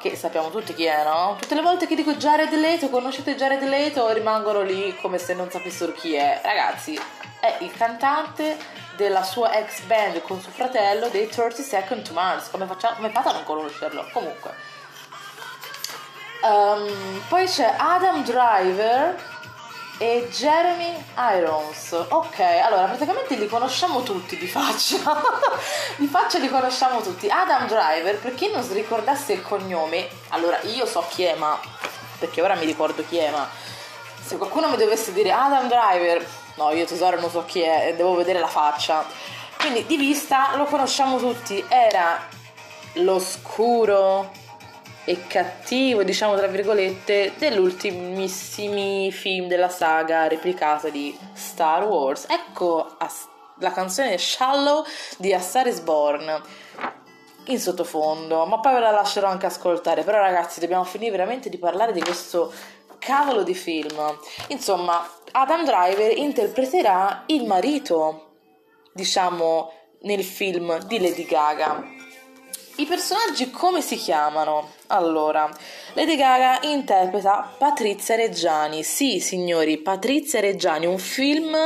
che 0.00 0.16
sappiamo 0.16 0.50
tutti 0.50 0.74
chi 0.74 0.86
è, 0.86 1.04
no? 1.04 1.36
Tutte 1.38 1.54
le 1.54 1.62
volte 1.62 1.86
che 1.86 1.94
dico 1.94 2.14
Jared 2.14 2.52
Leto, 2.54 2.90
conoscete 2.90 3.36
Jared 3.36 3.62
Leto, 3.62 4.12
rimangono 4.12 4.62
lì 4.62 4.96
come 5.00 5.18
se 5.18 5.34
non 5.34 5.48
sapessero 5.52 5.92
chi 5.92 6.14
è. 6.14 6.40
Ragazzi, 6.42 7.00
è 7.38 7.58
il 7.60 7.72
cantante 7.72 8.56
della 8.96 9.22
sua 9.22 9.56
ex 9.56 9.82
band 9.82 10.22
con 10.22 10.40
suo 10.40 10.50
fratello 10.50 11.06
dei 11.06 11.28
30 11.28 11.62
Second 11.62 12.02
to 12.02 12.12
Mars. 12.14 12.50
Come, 12.50 12.66
facciamo, 12.66 12.96
come 12.96 13.10
fate 13.10 13.28
a 13.28 13.32
non 13.34 13.44
conoscerlo? 13.44 14.08
Comunque. 14.12 14.77
Um, 16.40 17.20
poi 17.28 17.46
c'è 17.46 17.74
Adam 17.76 18.22
Driver 18.22 19.20
e 19.98 20.28
Jeremy 20.30 21.04
Irons. 21.34 21.92
Ok, 22.08 22.38
allora 22.40 22.84
praticamente 22.84 23.34
li 23.34 23.48
conosciamo 23.48 24.02
tutti 24.02 24.36
di 24.36 24.46
faccia. 24.46 25.20
di 25.96 26.06
faccia 26.06 26.38
li 26.38 26.48
conosciamo 26.48 27.00
tutti. 27.00 27.28
Adam 27.28 27.66
Driver, 27.66 28.18
per 28.18 28.34
chi 28.34 28.50
non 28.50 28.62
si 28.62 28.74
ricordasse 28.74 29.32
il 29.32 29.42
cognome, 29.42 30.08
allora 30.28 30.60
io 30.62 30.86
so 30.86 31.04
chi 31.08 31.24
è, 31.24 31.34
ma 31.34 31.58
perché 32.18 32.40
ora 32.40 32.54
mi 32.54 32.66
ricordo 32.66 33.04
chi 33.06 33.16
è, 33.16 33.30
ma 33.30 33.48
se 34.24 34.36
qualcuno 34.36 34.68
mi 34.68 34.76
dovesse 34.76 35.12
dire 35.12 35.32
Adam 35.32 35.66
Driver, 35.66 36.24
no, 36.54 36.70
io 36.70 36.84
tesoro 36.84 37.18
non 37.18 37.30
so 37.30 37.44
chi 37.44 37.60
è, 37.60 37.94
devo 37.96 38.14
vedere 38.14 38.38
la 38.38 38.46
faccia. 38.46 39.04
Quindi 39.58 39.86
di 39.86 39.96
vista 39.96 40.54
lo 40.54 40.66
conosciamo 40.66 41.18
tutti. 41.18 41.64
Era 41.68 42.24
l'oscuro 42.94 44.30
e 45.08 45.26
cattivo, 45.26 46.02
diciamo 46.02 46.36
tra 46.36 46.48
virgolette, 46.48 47.32
dell'ultimissimi 47.38 49.10
film 49.10 49.46
della 49.46 49.70
saga 49.70 50.28
replicata 50.28 50.90
di 50.90 51.18
Star 51.32 51.86
Wars. 51.86 52.26
Ecco 52.28 52.86
la 53.60 53.72
canzone 53.72 54.18
Shallow 54.18 54.84
di 55.16 55.32
A 55.32 55.40
Star 55.40 55.72
Born 55.80 56.42
in 57.44 57.58
sottofondo, 57.58 58.44
ma 58.44 58.60
poi 58.60 58.74
ve 58.74 58.80
la 58.80 58.90
lascerò 58.90 59.28
anche 59.28 59.46
ascoltare. 59.46 60.04
Però 60.04 60.18
ragazzi, 60.18 60.60
dobbiamo 60.60 60.84
finire 60.84 61.12
veramente 61.12 61.48
di 61.48 61.56
parlare 61.56 61.92
di 61.92 62.02
questo 62.02 62.52
cavolo 62.98 63.44
di 63.44 63.54
film. 63.54 64.18
Insomma, 64.48 65.10
Adam 65.32 65.64
Driver 65.64 66.18
interpreterà 66.18 67.22
il 67.28 67.46
marito, 67.46 68.32
diciamo, 68.92 69.72
nel 70.02 70.22
film 70.22 70.84
di 70.84 71.00
Lady 71.00 71.24
Gaga. 71.24 71.96
I 72.78 72.86
personaggi 72.86 73.50
come 73.50 73.80
si 73.80 73.96
chiamano? 73.96 74.70
Allora, 74.86 75.50
Lady 75.94 76.14
Gaga 76.14 76.60
interpreta 76.62 77.52
Patrizia 77.58 78.14
Reggiani. 78.14 78.84
Sì, 78.84 79.18
signori, 79.18 79.78
Patrizia 79.78 80.38
Reggiani, 80.38 80.86
un 80.86 80.98
film 80.98 81.56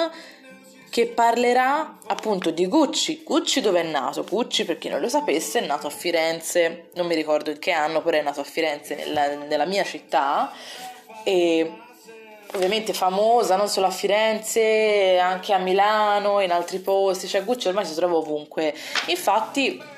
che 0.88 1.08
parlerà 1.08 1.98
appunto 2.06 2.50
di 2.50 2.66
Gucci. 2.66 3.24
Gucci 3.24 3.60
dove 3.60 3.80
è 3.80 3.82
nato? 3.82 4.24
Gucci, 4.24 4.64
per 4.64 4.78
chi 4.78 4.88
non 4.88 5.02
lo 5.02 5.08
sapesse, 5.10 5.58
è 5.58 5.66
nato 5.66 5.88
a 5.88 5.90
Firenze, 5.90 6.88
non 6.94 7.06
mi 7.06 7.14
ricordo 7.14 7.50
in 7.50 7.58
che 7.58 7.72
anno, 7.72 8.00
però 8.00 8.16
è 8.16 8.22
nato 8.22 8.40
a 8.40 8.44
Firenze, 8.44 8.94
nella, 8.94 9.34
nella 9.34 9.66
mia 9.66 9.84
città. 9.84 10.50
E 11.24 11.72
ovviamente 12.54 12.94
famosa 12.94 13.56
non 13.56 13.68
solo 13.68 13.84
a 13.84 13.90
Firenze, 13.90 15.18
anche 15.18 15.52
a 15.52 15.58
Milano, 15.58 16.40
in 16.40 16.52
altri 16.52 16.78
posti, 16.78 17.28
cioè 17.28 17.44
Gucci 17.44 17.68
ormai 17.68 17.84
si 17.84 17.94
trova 17.94 18.16
ovunque. 18.16 18.74
Infatti 19.08 19.91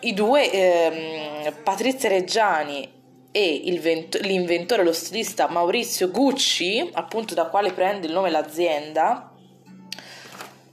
i 0.00 0.14
due, 0.14 0.50
ehm, 0.50 1.62
Patrizia 1.62 2.08
Reggiani 2.08 2.94
e 3.30 3.78
vento- 3.80 4.18
l'inventore, 4.22 4.82
lo 4.82 4.92
stilista 4.92 5.48
Maurizio 5.48 6.10
Gucci, 6.10 6.90
appunto 6.94 7.34
da 7.34 7.46
quale 7.46 7.72
prende 7.72 8.06
il 8.06 8.12
nome 8.12 8.30
l'azienda, 8.30 9.30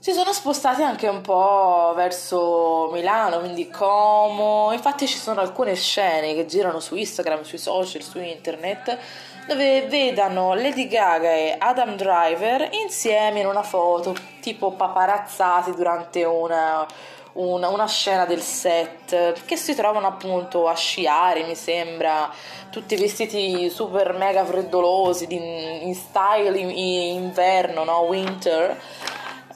si 0.04 0.12
sono 0.12 0.34
spostati 0.34 0.82
anche 0.82 1.08
un 1.08 1.22
po' 1.22 1.94
verso 1.96 2.90
Milano, 2.92 3.38
quindi 3.38 3.70
Como. 3.70 4.70
Infatti 4.72 5.06
ci 5.06 5.16
sono 5.16 5.40
alcune 5.40 5.74
scene 5.76 6.34
che 6.34 6.44
girano 6.44 6.78
su 6.78 6.94
Instagram, 6.94 7.40
sui 7.40 7.56
social, 7.56 8.02
su 8.02 8.18
internet, 8.18 8.98
dove 9.46 9.86
vedano 9.86 10.52
Lady 10.52 10.88
Gaga 10.88 11.30
e 11.30 11.54
Adam 11.58 11.96
Driver 11.96 12.68
insieme 12.82 13.40
in 13.40 13.46
una 13.46 13.62
foto, 13.62 14.14
tipo 14.40 14.72
paparazzati 14.72 15.74
durante 15.74 16.22
una 16.24 16.86
una, 17.34 17.68
una, 17.68 17.86
scena 17.86 18.26
del 18.26 18.42
set 18.42 19.44
che 19.44 19.56
si 19.56 19.74
trovano 19.74 20.06
appunto 20.06 20.68
a 20.68 20.74
sciare, 20.74 21.44
mi 21.44 21.54
sembra, 21.54 22.30
tutti 22.70 22.96
vestiti 22.96 23.70
super 23.70 24.12
mega 24.12 24.44
freddolosi, 24.44 25.26
di, 25.26 25.36
in 25.36 25.94
style 25.94 26.58
in, 26.58 26.70
in 26.70 27.22
inverno, 27.22 27.84
no? 27.84 28.00
Winter. 28.00 28.80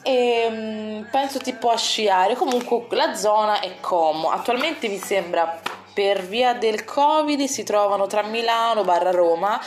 E 0.03 0.49
mm, 0.51 1.03
penso 1.11 1.39
tipo 1.39 1.71
a 1.71 1.77
sciare. 1.77 2.35
Comunque 2.35 2.87
la 2.97 3.15
zona 3.15 3.61
è 3.61 3.75
Como. 3.81 4.31
Attualmente 4.31 4.89
mi 4.89 4.99
sembra 4.99 5.61
per 5.93 6.23
via 6.23 6.55
del 6.55 6.85
Covid 6.85 7.43
si 7.45 7.65
trovano 7.65 8.07
tra 8.07 8.23
Milano 8.23 8.85
barra 8.85 9.11
Roma 9.11 9.61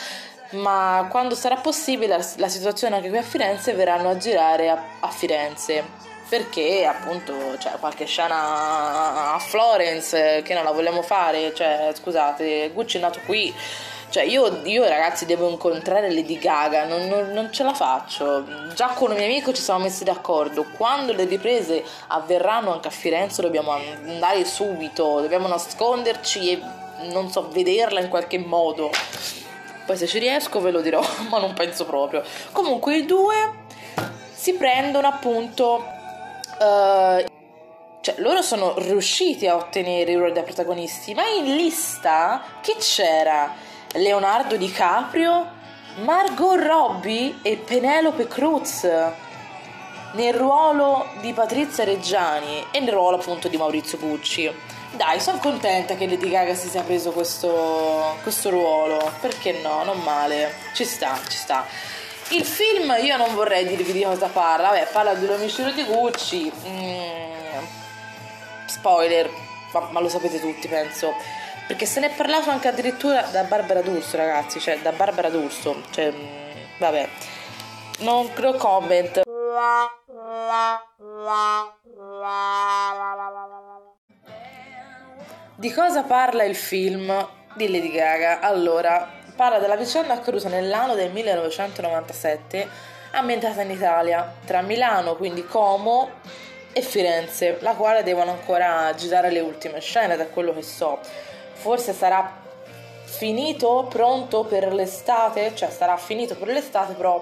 ma 0.52 1.08
quando 1.10 1.36
sarà 1.36 1.58
possibile 1.58 2.18
la, 2.18 2.26
la, 2.38 2.48
situazione 2.48 2.96
anche 2.96 3.10
qui 3.10 3.18
a 3.18 3.22
Firenze 3.22 3.74
verranno 3.74 4.10
a 4.10 4.16
girare 4.16 4.70
a, 4.70 4.82
a 5.02 5.10
Firenze 5.10 6.11
perché 6.32 6.86
appunto 6.86 7.58
c'è 7.58 7.72
qualche 7.78 8.06
scena 8.06 9.34
a 9.34 9.40
Florence 9.40 10.42
che 10.46 10.54
non 10.54 10.64
la 10.64 10.72
vogliamo 10.72 11.02
fare, 11.02 11.54
cioè 11.54 11.92
scusate, 11.94 12.72
Gucci 12.74 12.96
è 12.96 13.02
nato 13.02 13.20
qui. 13.26 13.54
Cioè, 14.08 14.24
io, 14.24 14.62
io, 14.64 14.88
ragazzi 14.88 15.26
devo 15.26 15.50
incontrare 15.50 16.10
Lady 16.10 16.38
Gaga, 16.38 16.86
non, 16.86 17.10
non, 17.10 17.32
non, 17.34 17.52
ce 17.52 17.64
la 17.64 17.74
faccio. 17.74 18.46
Già 18.74 18.94
con 18.94 19.12
un 19.12 19.18
mio 19.18 19.26
amico 19.26 19.52
ci 19.52 19.62
siamo 19.62 19.84
messi 19.84 20.06
d'accordo. 20.06 20.66
Quando 20.78 21.12
le 21.12 21.26
riprese 21.26 21.84
avverranno 22.08 22.72
anche 22.72 22.88
a 22.88 22.92
Firenze 22.92 23.42
dobbiamo 23.42 23.72
andare 23.72 24.46
subito, 24.46 25.20
dobbiamo 25.20 25.50
nasconderci 25.50 26.52
e 26.52 26.62
non 27.12 27.30
so, 27.30 27.50
vederla 27.50 28.00
in 28.00 28.08
qualche 28.08 28.38
modo. 28.38 28.90
Poi 29.86 29.98
se 29.98 30.08
ci 30.08 30.20
riesco 30.20 30.62
ve 30.62 30.72
lo 30.72 30.80
dirò, 30.80 31.02
ma 31.30 31.40
non 31.40 31.52
penso 31.52 31.84
proprio. 31.84 32.24
Comunque 32.54 32.96
i 32.96 33.06
due 33.06 33.36
si 34.32 34.54
prendono 34.54 35.08
appunto 35.08 36.00
Uh, 36.62 37.26
cioè, 38.02 38.16
loro 38.18 38.44
sono 38.44 38.76
riusciti 38.78 39.48
a 39.48 39.56
ottenere 39.56 40.12
il 40.12 40.18
ruolo 40.20 40.32
da 40.32 40.44
protagonisti, 40.44 41.16
ma 41.16 41.26
in 41.26 41.56
lista 41.56 42.44
che 42.62 42.76
c'era? 42.78 43.52
Leonardo 43.94 44.58
DiCaprio, 44.58 45.48
Margot 46.04 46.62
Robbie 46.62 47.40
e 47.42 47.58
Penelope 47.58 48.28
Cruz. 48.28 48.88
Nel 50.14 50.34
ruolo 50.36 51.08
di 51.22 51.34
Patrizia 51.34 51.84
Reggiani 51.84 52.68
e 52.70 52.80
nel 52.80 52.92
ruolo 52.92 53.18
appunto 53.18 53.48
di 53.48 53.58
Maurizio 53.58 53.98
Pucci. 53.98 54.54
Dai, 54.92 55.20
sono 55.20 55.40
contenta 55.40 55.96
che 55.96 56.06
Lady 56.06 56.30
Gaga 56.30 56.54
si 56.54 56.68
sia 56.68 56.84
preso 56.84 57.12
questo, 57.12 58.18
questo 58.22 58.50
ruolo, 58.52 59.12
perché 59.20 59.54
no, 59.64 59.84
non 59.84 60.00
male, 60.02 60.54
ci 60.76 60.84
sta, 60.84 61.18
ci 61.28 61.38
sta. 61.38 61.66
Il 62.32 62.46
film 62.46 62.96
io 63.02 63.18
non 63.18 63.34
vorrei 63.36 63.66
dirvi 63.66 63.92
di 63.92 64.04
cosa 64.04 64.28
parla, 64.28 64.70
vabbè, 64.70 64.88
parla 64.94 65.14
dell'omicidio 65.16 65.74
di 65.74 65.84
Gucci. 65.84 66.50
Mm, 66.66 67.64
spoiler, 68.68 69.30
ma, 69.74 69.90
ma, 69.92 70.00
lo 70.00 70.08
sapete 70.08 70.40
tutti, 70.40 70.70
penso. 70.70 71.14
Perché 71.68 71.86
se 71.86 72.00
ne 72.00 72.08
è 72.08 72.16
parlato 72.16 72.50
anche 72.50 72.70
addirittura 72.70 73.24
da 73.24 73.44
Barbara 73.44 73.82
D'Urso, 73.82 74.16
ragazzi, 74.16 74.62
cioè 74.62 74.80
da 74.80 74.94
Barbara 74.94 75.30
D'Urso, 75.30 75.82
cioè 75.90 76.10
mm, 76.10 76.80
vabbè. 76.80 77.10
Non 78.00 78.32
credo 78.32 78.58
comment. 78.58 79.22
Di 85.56 85.74
cosa 85.74 86.04
parla 86.04 86.44
il 86.44 86.56
film 86.56 87.28
di 87.56 87.70
Lady 87.70 87.92
Gaga? 87.92 88.40
Allora, 88.40 89.20
parla 89.42 89.58
della 89.58 89.76
vicenda 89.76 90.14
accaduta 90.14 90.50
nell'anno 90.50 90.94
del 90.94 91.12
1997, 91.12 92.70
ambientata 93.14 93.64
in 93.64 93.72
Italia, 93.72 94.36
tra 94.46 94.62
Milano, 94.62 95.16
quindi 95.16 95.48
Como, 95.48 96.12
e 96.72 96.82
Firenze, 96.84 97.58
la 97.62 97.74
quale 97.74 98.04
devono 98.04 98.30
ancora 98.30 98.94
girare 98.94 99.32
le 99.32 99.40
ultime 99.40 99.80
scene, 99.80 100.16
da 100.16 100.28
quello 100.28 100.54
che 100.54 100.62
so. 100.62 101.00
Forse 101.54 101.92
sarà 101.92 102.40
finito, 103.04 103.88
pronto 103.90 104.44
per 104.44 104.72
l'estate, 104.72 105.56
cioè 105.56 105.72
sarà 105.72 105.98
finito 105.98 106.36
per 106.36 106.50
l'estate, 106.50 106.94
però 106.94 107.20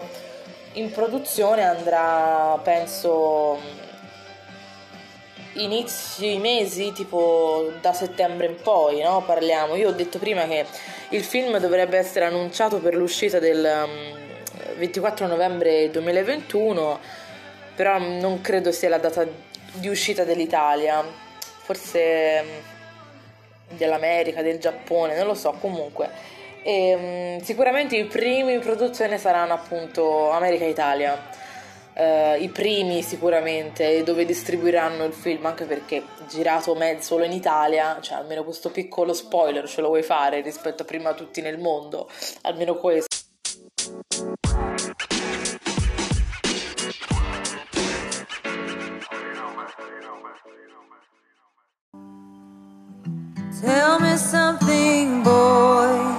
in 0.74 0.92
produzione 0.92 1.64
andrà, 1.64 2.60
penso 2.62 3.88
inizi 5.64 6.38
mesi, 6.38 6.92
tipo 6.92 7.72
da 7.82 7.94
settembre 7.94 8.48
in 8.48 8.56
poi, 8.62 9.02
no? 9.02 9.24
Parliamo. 9.26 9.76
Io 9.76 9.90
ho 9.90 9.94
detto 9.94 10.20
prima 10.20 10.46
che 10.48 10.66
il 11.10 11.24
film 11.24 11.58
dovrebbe 11.58 11.98
essere 11.98 12.26
annunciato 12.26 12.80
per 12.80 12.96
l'uscita 12.96 13.40
del 13.40 13.88
24 14.78 15.26
mm, 15.26 15.30
novembre 15.30 15.90
2021, 15.90 17.00
però 17.76 17.98
non 17.98 18.42
credo 18.42 18.72
sia 18.72 18.90
la 18.90 18.98
data 18.98 19.26
di 19.74 19.88
uscita 19.88 20.24
dell'Italia. 20.24 21.04
Forse 21.62 22.44
mm, 22.44 23.78
dell'America, 23.78 24.42
del 24.42 24.60
Giappone, 24.60 25.16
non 25.16 25.28
lo 25.28 25.36
so, 25.36 25.56
comunque. 25.60 26.38
E, 26.64 27.36
um, 27.38 27.44
sicuramente 27.44 27.96
i 27.96 28.06
primi 28.06 28.54
in 28.54 28.60
produzione 28.60 29.18
saranno 29.18 29.54
appunto 29.54 30.30
America-Italia 30.32 31.48
eh, 32.00 32.38
i 32.40 32.48
primi 32.48 33.02
sicuramente 33.02 34.04
dove 34.04 34.24
distribuiranno 34.24 35.04
il 35.04 35.12
film 35.12 35.46
anche 35.46 35.66
perché 35.66 36.04
girato 36.30 36.74
mezzo 36.74 37.08
solo 37.10 37.26
in 37.26 37.34
Italia 37.34 38.00
cioè 38.00 38.20
almeno 38.20 38.44
questo 38.44 38.70
piccolo 38.70 39.14
spoiler 39.14 39.68
ce 39.68 39.82
lo 39.82 39.88
vuoi 39.88 40.04
fare 40.04 40.42
rispetto 40.42 40.84
a 40.84 40.86
prima 40.86 41.14
tutti 41.14 41.42
nel 41.42 41.58
mondo 41.58 42.10
almeno 42.44 42.76
questo 42.76 43.18
Tell 53.62 54.00
me 54.00 54.16
something, 54.16 55.22
boy. 55.22 56.19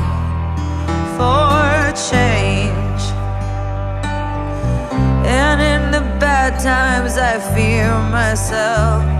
Sometimes 6.61 7.17
I 7.17 7.39
fear 7.55 7.91
myself. 8.11 9.10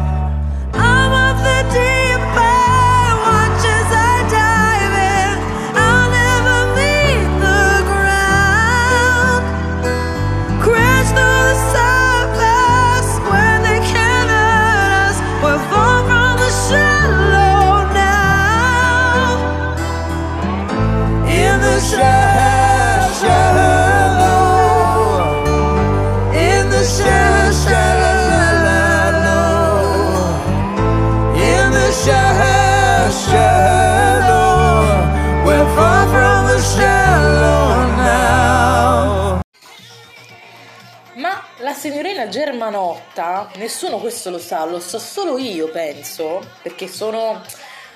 Germanotta, 42.72 43.52
nessuno 43.56 43.98
questo 43.98 44.30
lo 44.30 44.40
sa, 44.40 44.64
lo 44.64 44.80
so 44.80 44.98
solo 44.98 45.38
io, 45.38 45.68
penso, 45.70 46.42
perché 46.62 46.88
sono 46.88 47.42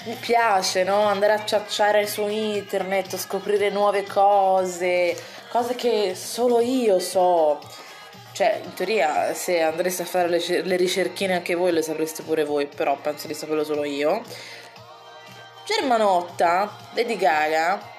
mi 0.04 0.16
piace 0.16 0.84
no? 0.84 1.04
andare 1.08 1.32
a 1.32 1.46
ciacciare 1.46 2.06
su 2.06 2.28
internet, 2.28 3.16
scoprire 3.16 3.70
nuove 3.70 4.04
cose, 4.04 5.16
cose 5.50 5.76
che 5.76 6.14
solo 6.14 6.60
io 6.60 7.00
so. 7.00 7.60
Cioè, 8.34 8.60
in 8.66 8.74
teoria, 8.74 9.34
se 9.34 9.62
andreste 9.62 10.02
a 10.04 10.06
fare 10.06 10.28
le, 10.28 10.62
le 10.64 10.76
ricerchine 10.76 11.36
anche 11.36 11.56
voi, 11.56 11.72
le 11.72 11.82
sapreste 11.82 12.22
pure 12.24 12.44
voi, 12.44 12.68
però 12.68 12.98
penso 12.98 13.28
di 13.28 13.34
saperlo 13.34 13.64
solo 13.64 13.86
io. 13.86 14.22
Germanotta, 15.66 16.70
Lady 16.94 17.16
Gaga, 17.16 17.94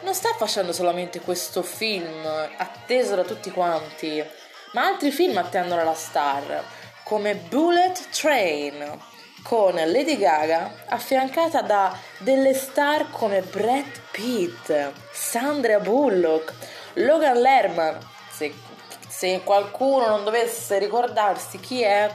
non 0.00 0.12
sta 0.12 0.34
facendo 0.36 0.72
solamente 0.72 1.20
questo 1.20 1.62
film 1.62 2.26
atteso 2.56 3.14
da 3.14 3.22
tutti 3.22 3.52
quanti, 3.52 4.22
ma 4.72 4.86
altri 4.86 5.10
film 5.10 5.36
attendono 5.36 5.84
la 5.84 5.94
star, 5.94 6.64
come 7.04 7.34
Bullet 7.34 8.08
Train, 8.10 9.00
con 9.42 9.74
Lady 9.74 10.16
Gaga 10.16 10.84
affiancata 10.86 11.62
da 11.62 11.96
delle 12.18 12.54
star 12.54 13.10
come 13.10 13.40
Brad 13.40 14.00
Pitt, 14.10 14.92
Sandra 15.10 15.80
Bullock, 15.80 16.52
Logan 16.94 17.40
Lerman, 17.40 17.98
se 18.30 18.70
se 19.22 19.42
qualcuno 19.44 20.08
non 20.08 20.24
dovesse 20.24 20.78
ricordarsi 20.78 21.60
chi 21.60 21.82
è, 21.82 22.10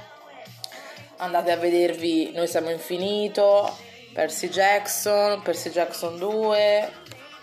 andate 1.17 1.51
a 1.51 1.55
vedervi 1.55 2.31
Noi 2.33 2.47
siamo 2.47 2.69
infinito, 2.69 3.77
Percy 4.13 4.49
Jackson, 4.49 5.41
Percy 5.41 5.69
Jackson 5.69 6.17
2 6.17 6.91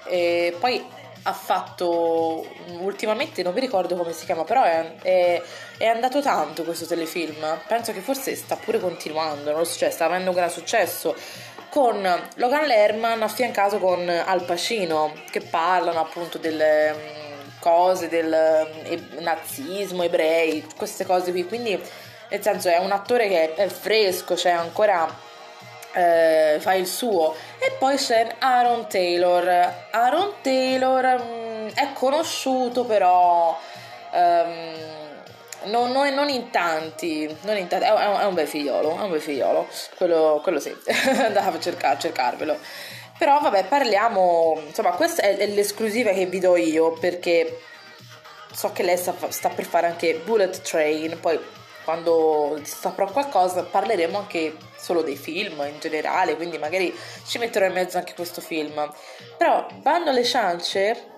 e 0.07 0.57
poi 0.59 0.85
ha 1.25 1.33
fatto 1.33 2.47
ultimamente 2.81 3.43
non 3.43 3.55
mi 3.55 3.61
ricordo 3.61 3.97
come 3.97 4.13
si 4.13 4.25
chiama 4.25 4.45
però 4.45 4.63
è, 4.63 4.95
è, 5.03 5.43
è, 5.79 5.87
andato 5.87 6.21
tanto 6.21 6.65
questo 6.65 6.87
telefilm 6.87 7.61
penso 7.67 7.93
che 7.93 8.01
forse 8.01 8.35
sta 8.37 8.57
pure 8.57 8.79
continuando 8.79 9.53
non 9.53 9.65
so, 9.65 9.79
cioè 9.79 9.91
sta 9.91 10.05
avendo 10.05 10.31
un 10.31 10.37
gran 10.37 10.51
successo 10.51 11.15
con 11.71 12.07
Logan 12.37 12.67
Lerman 12.67 13.23
affiancato 13.23 13.79
con 13.79 14.09
Al 14.09 14.45
Pacino 14.45 15.13
che 15.31 15.41
parlano 15.41 16.01
appunto 16.01 16.39
del 16.39 16.63
cose 17.65 18.09
del 18.09 18.31
eh, 18.31 19.01
nazismo, 19.21 20.03
ebrei, 20.03 20.67
queste 20.77 21.07
cose 21.07 21.31
qui. 21.31 21.47
Quindi, 21.47 21.81
nel 22.29 22.43
senso, 22.43 22.69
è 22.69 22.77
un 22.77 22.93
attore 22.93 23.27
che 23.27 23.55
è 23.55 23.69
fresco, 23.69 24.37
cioè 24.37 24.53
ancora 24.53 25.09
eh, 25.95 26.59
fa 26.61 26.75
il 26.75 26.87
suo. 26.87 27.35
E 27.59 27.73
poi 27.79 27.97
c'è 27.97 28.35
Aaron 28.39 28.87
Taylor. 28.89 29.73
Aaron 29.91 30.35
Taylor 30.43 31.19
mh, 31.19 31.25
mm, 31.25 31.69
è 31.75 31.93
conosciuto, 31.93 32.85
però. 32.85 33.59
Um, 34.13 35.03
non, 35.65 35.93
non, 35.93 36.13
non, 36.13 36.29
in 36.29 36.51
tanti, 36.51 37.25
non 37.43 37.57
in 37.57 37.69
tanti, 37.69 37.87
è, 37.87 37.91
un, 37.91 38.21
è 38.21 38.25
un 38.27 38.35
bel 38.35 38.47
figliolo, 38.47 38.99
è 38.99 39.01
un 39.01 39.11
bel 39.11 39.21
figliolo, 39.21 39.67
quello, 39.97 40.41
quello 40.43 40.61
sì, 40.61 40.75
andavo 41.25 41.57
a, 41.57 41.61
cercar, 41.61 41.97
cercarvelo. 41.97 42.59
Però 43.17 43.39
vabbè, 43.41 43.65
parliamo, 43.65 44.61
insomma, 44.67 44.91
questa 44.91 45.23
è 45.23 45.47
l'esclusiva 45.47 46.11
che 46.11 46.27
vi 46.27 46.39
do 46.39 46.57
io 46.57 46.93
perché 46.93 47.61
so 48.53 48.73
che 48.73 48.83
lei 48.83 48.97
sta, 48.97 49.15
sta 49.29 49.49
per 49.49 49.65
fare 49.65 49.87
anche 49.87 50.21
Bullet 50.25 50.61
Train, 50.61 51.19
poi 51.21 51.39
quando 51.85 52.59
saprò 52.65 53.07
qualcosa 53.07 53.63
parleremo 53.63 54.19
anche 54.19 54.57
solo 54.77 55.03
dei 55.03 55.17
film 55.17 55.65
in 55.67 55.79
generale, 55.79 56.37
quindi 56.37 56.59
magari 56.59 56.95
ci 57.27 57.39
metterò 57.39 57.67
in 57.67 57.73
mezzo 57.73 57.99
anche 57.99 58.15
questo 58.15 58.41
film. 58.41 58.93
Però, 59.37 59.67
bando 59.77 60.11
alle 60.11 60.25
ciance, 60.25 61.13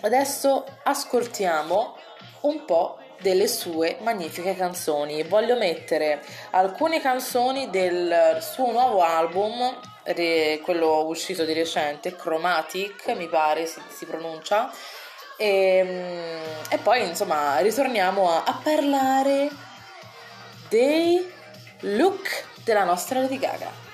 adesso 0.00 0.64
ascoltiamo 0.82 1.96
un 2.42 2.64
po' 2.64 2.98
delle 3.20 3.48
sue 3.48 3.96
magnifiche 4.00 4.54
canzoni. 4.54 5.22
Voglio 5.22 5.56
mettere 5.56 6.22
alcune 6.50 7.00
canzoni 7.00 7.70
del 7.70 8.38
suo 8.40 8.70
nuovo 8.70 9.02
album, 9.02 9.78
quello 10.62 11.06
uscito 11.06 11.44
di 11.44 11.52
recente, 11.52 12.14
Chromatic, 12.14 13.08
mi 13.16 13.28
pare 13.28 13.66
si, 13.66 13.80
si 13.88 14.06
pronuncia. 14.06 14.70
E, 15.38 15.46
ehm, 15.46 16.40
e, 16.70 16.78
poi 16.78 17.06
insomma 17.06 17.58
ritorniamo 17.58 18.30
a, 18.30 18.44
a 18.44 18.58
parlare 18.62 19.50
dei 20.68 21.32
look 21.80 22.28
della 22.64 22.84
nostra 22.84 23.20
Lady 23.20 23.38
Gaga. 23.38 23.85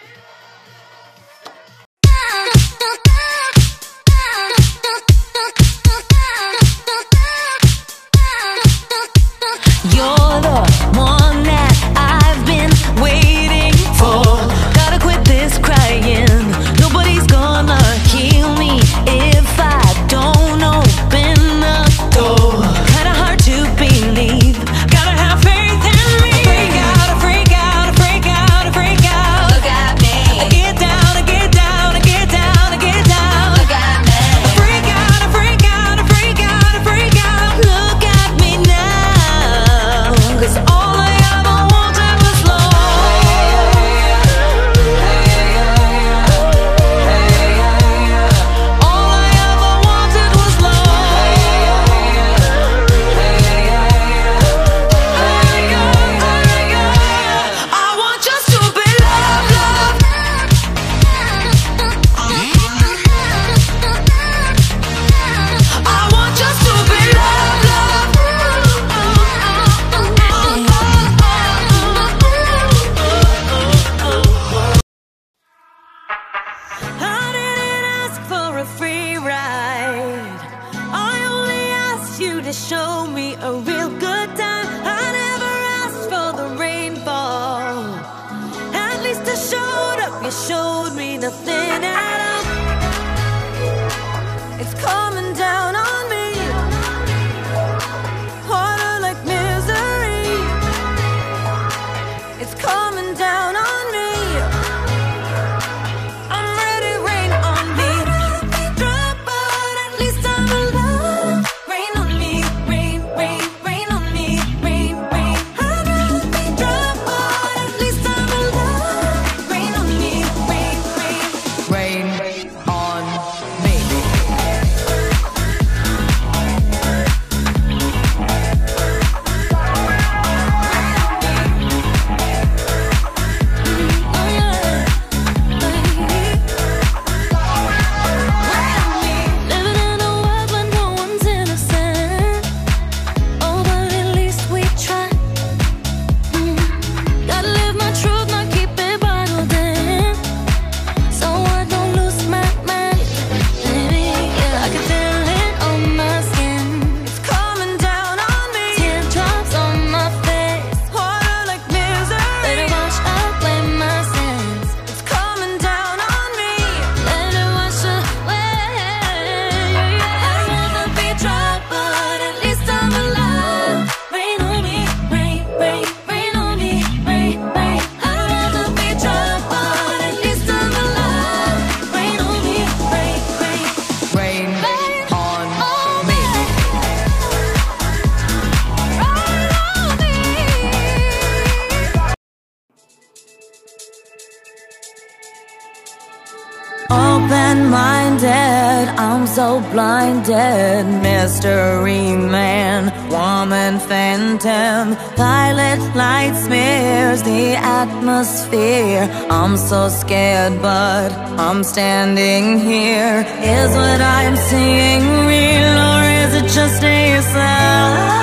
Blinded 200.25 201.03
mystery 201.03 202.17
man, 202.17 202.85
woman 203.11 203.79
phantom, 203.81 204.97
pilot 205.17 205.81
light 205.97 206.35
smears 206.45 207.23
the 207.23 207.55
atmosphere. 207.57 209.09
I'm 209.31 209.57
so 209.57 209.89
scared, 209.89 210.61
but 210.63 211.13
I'm 211.39 211.65
standing 211.65 212.59
here. 212.61 213.25
Is 213.41 213.71
what 213.75 214.01
I'm 214.01 214.37
seeing 214.37 215.03
real, 215.27 215.77
or 215.91 216.03
is 216.23 216.35
it 216.41 216.49
just 216.55 216.83
a 216.83 217.21
sign? 217.33 218.23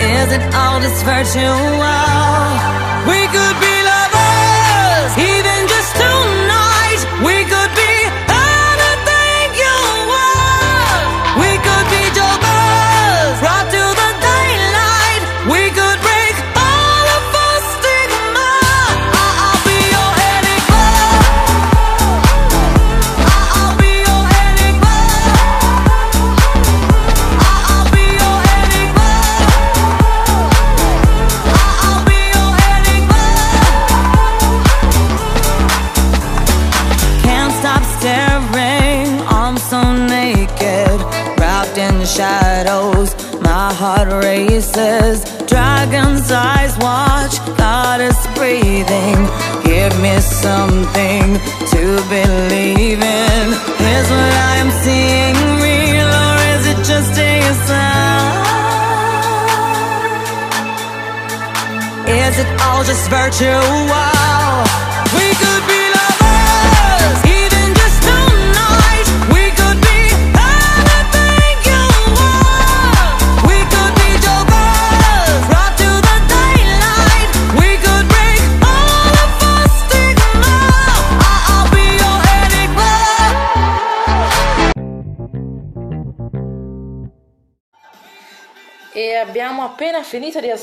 Is 0.00 0.32
it 0.32 0.54
all 0.54 0.80
just 0.80 1.04
virtual? 1.04 1.60
We 3.06 3.26
could 3.28 3.60
be 3.60 3.69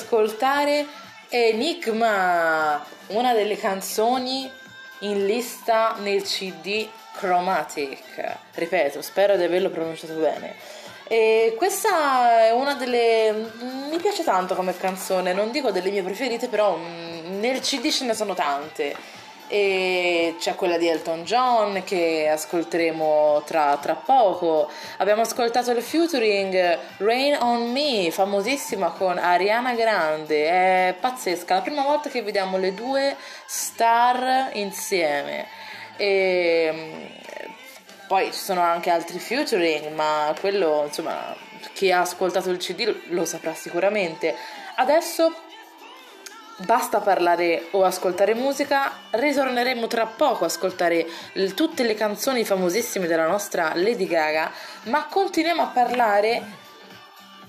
ascoltare 0.07 0.85
Enigma, 1.27 2.81
una 3.07 3.33
delle 3.33 3.57
canzoni 3.57 4.49
in 4.99 5.25
lista 5.25 5.95
nel 5.99 6.23
CD 6.23 6.87
Chromatic. 7.17 8.37
Ripeto, 8.53 9.01
spero 9.01 9.35
di 9.35 9.43
averlo 9.43 9.69
pronunciato 9.69 10.13
bene. 10.13 10.55
E 11.09 11.53
questa 11.57 12.45
è 12.45 12.51
una 12.51 12.75
delle. 12.75 13.51
mi 13.89 13.97
piace 13.97 14.23
tanto 14.23 14.55
come 14.55 14.75
canzone, 14.77 15.33
non 15.33 15.51
dico 15.51 15.71
delle 15.71 15.91
mie 15.91 16.03
preferite, 16.03 16.47
però 16.47 16.77
mm, 16.77 17.39
nel 17.41 17.59
CD 17.59 17.89
ce 17.89 18.05
ne 18.05 18.13
sono 18.13 18.33
tante. 18.33 18.95
E 19.49 20.36
c'è 20.39 20.55
quella 20.55 20.77
di 20.77 20.89
Elton 20.89 21.23
John 21.23 21.81
che 21.86 22.27
ascolteremo 22.29 23.43
tra, 23.45 23.77
tra 23.81 23.95
poco. 23.95 24.69
Abbiamo 24.97 25.21
ascoltato 25.21 25.71
il 25.71 25.81
featuring 25.81 26.77
Rain 26.97 27.38
on 27.39 27.71
Me, 27.71 28.12
famosissima 28.12 28.91
con 28.91 29.17
Ariana 29.17 29.73
Grande. 29.73 30.47
È 30.47 30.95
pazzesca, 30.99 31.55
la 31.55 31.62
prima 31.62 31.83
volta 31.83 32.10
che 32.10 32.21
vediamo 32.21 32.57
le 32.57 32.73
due 32.73 33.15
star 33.45 34.49
insieme. 34.53 35.47
E 35.95 37.10
poi 38.07 38.31
ci 38.31 38.39
sono 38.39 38.62
anche 38.62 38.89
altri 38.89 39.19
featuring, 39.19 39.93
ma 39.93 40.33
quello, 40.39 40.83
insomma, 40.86 41.36
chi 41.73 41.91
ha 41.91 42.01
ascoltato 42.01 42.49
il 42.49 42.57
CD 42.57 42.93
lo 43.10 43.25
saprà 43.25 43.53
sicuramente. 43.53 44.36
Adesso 44.75 45.33
basta 46.57 46.99
parlare 46.99 47.67
o 47.71 47.83
ascoltare 47.83 48.33
musica, 48.33 48.91
ritorneremo 49.11 49.87
tra 49.87 50.05
poco 50.05 50.43
a 50.43 50.47
ascoltare 50.47 51.05
l- 51.33 51.49
tutte 51.49 51.83
le 51.83 51.93
canzoni 51.93 52.43
famosissime 52.43 53.07
della 53.07 53.27
nostra 53.27 53.73
Lady 53.75 54.07
Gaga, 54.07 54.51
ma 54.83 55.05
continuiamo 55.05 55.61
a 55.61 55.67
parlare 55.67 56.43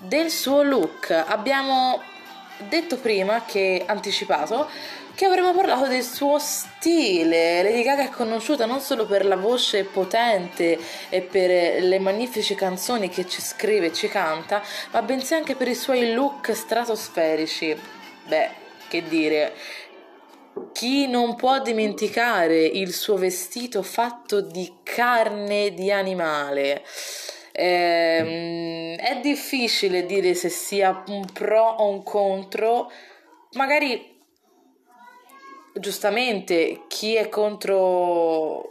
del 0.00 0.30
suo 0.30 0.62
look. 0.62 1.10
Abbiamo 1.10 2.02
detto 2.68 2.96
prima 2.96 3.44
che 3.44 3.84
anticipato 3.86 4.68
che 5.14 5.24
avremmo 5.24 5.52
parlato 5.52 5.88
del 5.88 6.04
suo 6.04 6.38
stile. 6.38 7.62
Lady 7.62 7.82
Gaga 7.82 8.04
è 8.04 8.10
conosciuta 8.10 8.66
non 8.66 8.80
solo 8.80 9.04
per 9.04 9.24
la 9.26 9.36
voce 9.36 9.84
potente 9.84 10.78
e 11.08 11.22
per 11.22 11.82
le 11.82 11.98
magnifiche 11.98 12.54
canzoni 12.54 13.08
che 13.08 13.26
ci 13.26 13.40
scrive 13.40 13.86
e 13.86 13.92
ci 13.92 14.06
canta, 14.08 14.62
ma 14.92 15.02
bensì 15.02 15.34
anche 15.34 15.56
per 15.56 15.66
i 15.66 15.74
suoi 15.74 16.12
look 16.12 16.54
stratosferici. 16.54 17.76
Beh, 18.26 18.66
che 18.88 19.02
dire, 19.02 19.54
chi 20.72 21.06
non 21.06 21.36
può 21.36 21.60
dimenticare 21.60 22.64
il 22.64 22.92
suo 22.92 23.16
vestito 23.16 23.82
fatto 23.82 24.40
di 24.40 24.78
carne 24.82 25.72
di 25.72 25.92
animale? 25.92 26.82
Ehm, 27.52 28.96
è 28.96 29.20
difficile 29.20 30.06
dire 30.06 30.34
se 30.34 30.48
sia 30.48 31.02
un 31.08 31.24
pro 31.32 31.64
o 31.64 31.88
un 31.88 32.02
contro. 32.02 32.90
Magari 33.52 34.16
giustamente 35.74 36.84
chi 36.88 37.14
è 37.14 37.28
contro 37.28 38.68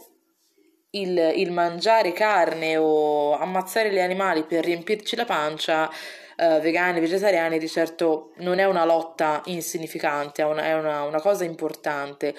il, 0.91 1.33
il 1.35 1.51
mangiare 1.51 2.11
carne 2.13 2.77
o 2.77 3.37
ammazzare 3.37 3.91
gli 3.91 3.99
animali 3.99 4.43
per 4.43 4.63
riempirci 4.63 5.15
la 5.15 5.25
pancia, 5.25 5.91
eh, 6.39 6.59
vegani, 6.59 6.99
vegetariani, 6.99 7.57
di 7.57 7.67
certo 7.67 8.33
non 8.37 8.59
è 8.59 8.65
una 8.65 8.85
lotta 8.85 9.41
insignificante, 9.45 10.43
è 10.43 10.45
una, 10.45 10.63
è 10.63 10.75
una, 10.75 11.01
una 11.01 11.19
cosa 11.19 11.43
importante. 11.43 12.35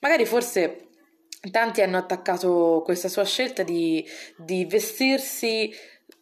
Magari 0.00 0.24
forse 0.24 0.90
tanti 1.50 1.82
hanno 1.82 1.98
attaccato 1.98 2.82
questa 2.84 3.08
sua 3.08 3.24
scelta 3.24 3.64
di, 3.64 4.06
di 4.36 4.64
vestirsi, 4.64 5.74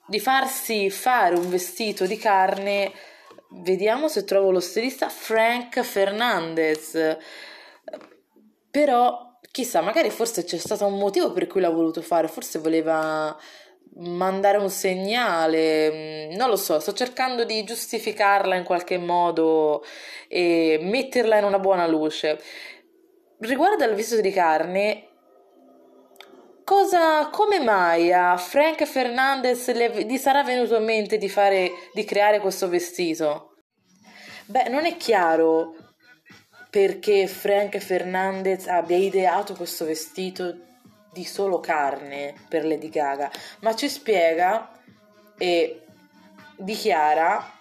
di 0.06 0.18
farsi 0.18 0.88
fare 0.88 1.34
un 1.34 1.50
vestito 1.50 2.06
di 2.06 2.16
carne. 2.16 2.90
Vediamo 3.50 4.08
se 4.08 4.24
trovo 4.24 4.50
lo 4.50 4.60
stilista 4.60 5.10
Frank 5.10 5.82
Fernandez. 5.82 7.18
Però 8.70 9.38
chissà, 9.50 9.82
magari 9.82 10.08
forse 10.10 10.44
c'è 10.44 10.56
stato 10.56 10.86
un 10.86 10.96
motivo 10.96 11.32
per 11.32 11.46
cui 11.46 11.60
l'ha 11.60 11.68
voluto 11.68 12.00
fare, 12.00 12.28
forse 12.28 12.58
voleva 12.60 13.36
mandare 13.96 14.58
un 14.58 14.70
segnale, 14.70 16.30
mm, 16.30 16.36
non 16.36 16.48
lo 16.48 16.56
so, 16.56 16.78
sto 16.80 16.92
cercando 16.92 17.44
di 17.44 17.64
giustificarla 17.64 18.54
in 18.54 18.64
qualche 18.64 18.98
modo 18.98 19.84
e 20.28 20.78
metterla 20.82 21.38
in 21.38 21.44
una 21.44 21.58
buona 21.58 21.86
luce. 21.86 22.40
Riguardo 23.38 23.84
al 23.84 23.94
viso 23.94 24.20
di 24.20 24.30
carne, 24.30 25.08
cosa, 26.64 27.28
come 27.30 27.58
mai 27.58 28.12
a 28.12 28.36
Frank 28.36 28.84
Fernandez 28.84 29.72
le, 29.72 30.04
gli 30.04 30.16
sarà 30.16 30.42
venuto 30.44 30.76
in 30.76 30.84
mente 30.84 31.18
di, 31.18 31.28
fare, 31.28 31.70
di 31.92 32.04
creare 32.04 32.38
questo 32.40 32.68
vestito? 32.68 33.54
Beh, 34.46 34.68
non 34.68 34.84
è 34.84 34.96
chiaro 34.96 35.74
perché 36.70 37.26
Frank 37.26 37.78
Fernandez 37.78 38.68
abbia 38.68 38.96
ideato 38.96 39.54
questo 39.54 39.84
vestito 39.84 40.68
di 41.12 41.24
solo 41.24 41.60
carne 41.60 42.34
per 42.48 42.64
Lady 42.64 42.88
Gaga, 42.88 43.30
ma 43.60 43.74
ci 43.74 43.88
spiega 43.88 44.70
e 45.36 45.82
dichiara 46.56 47.58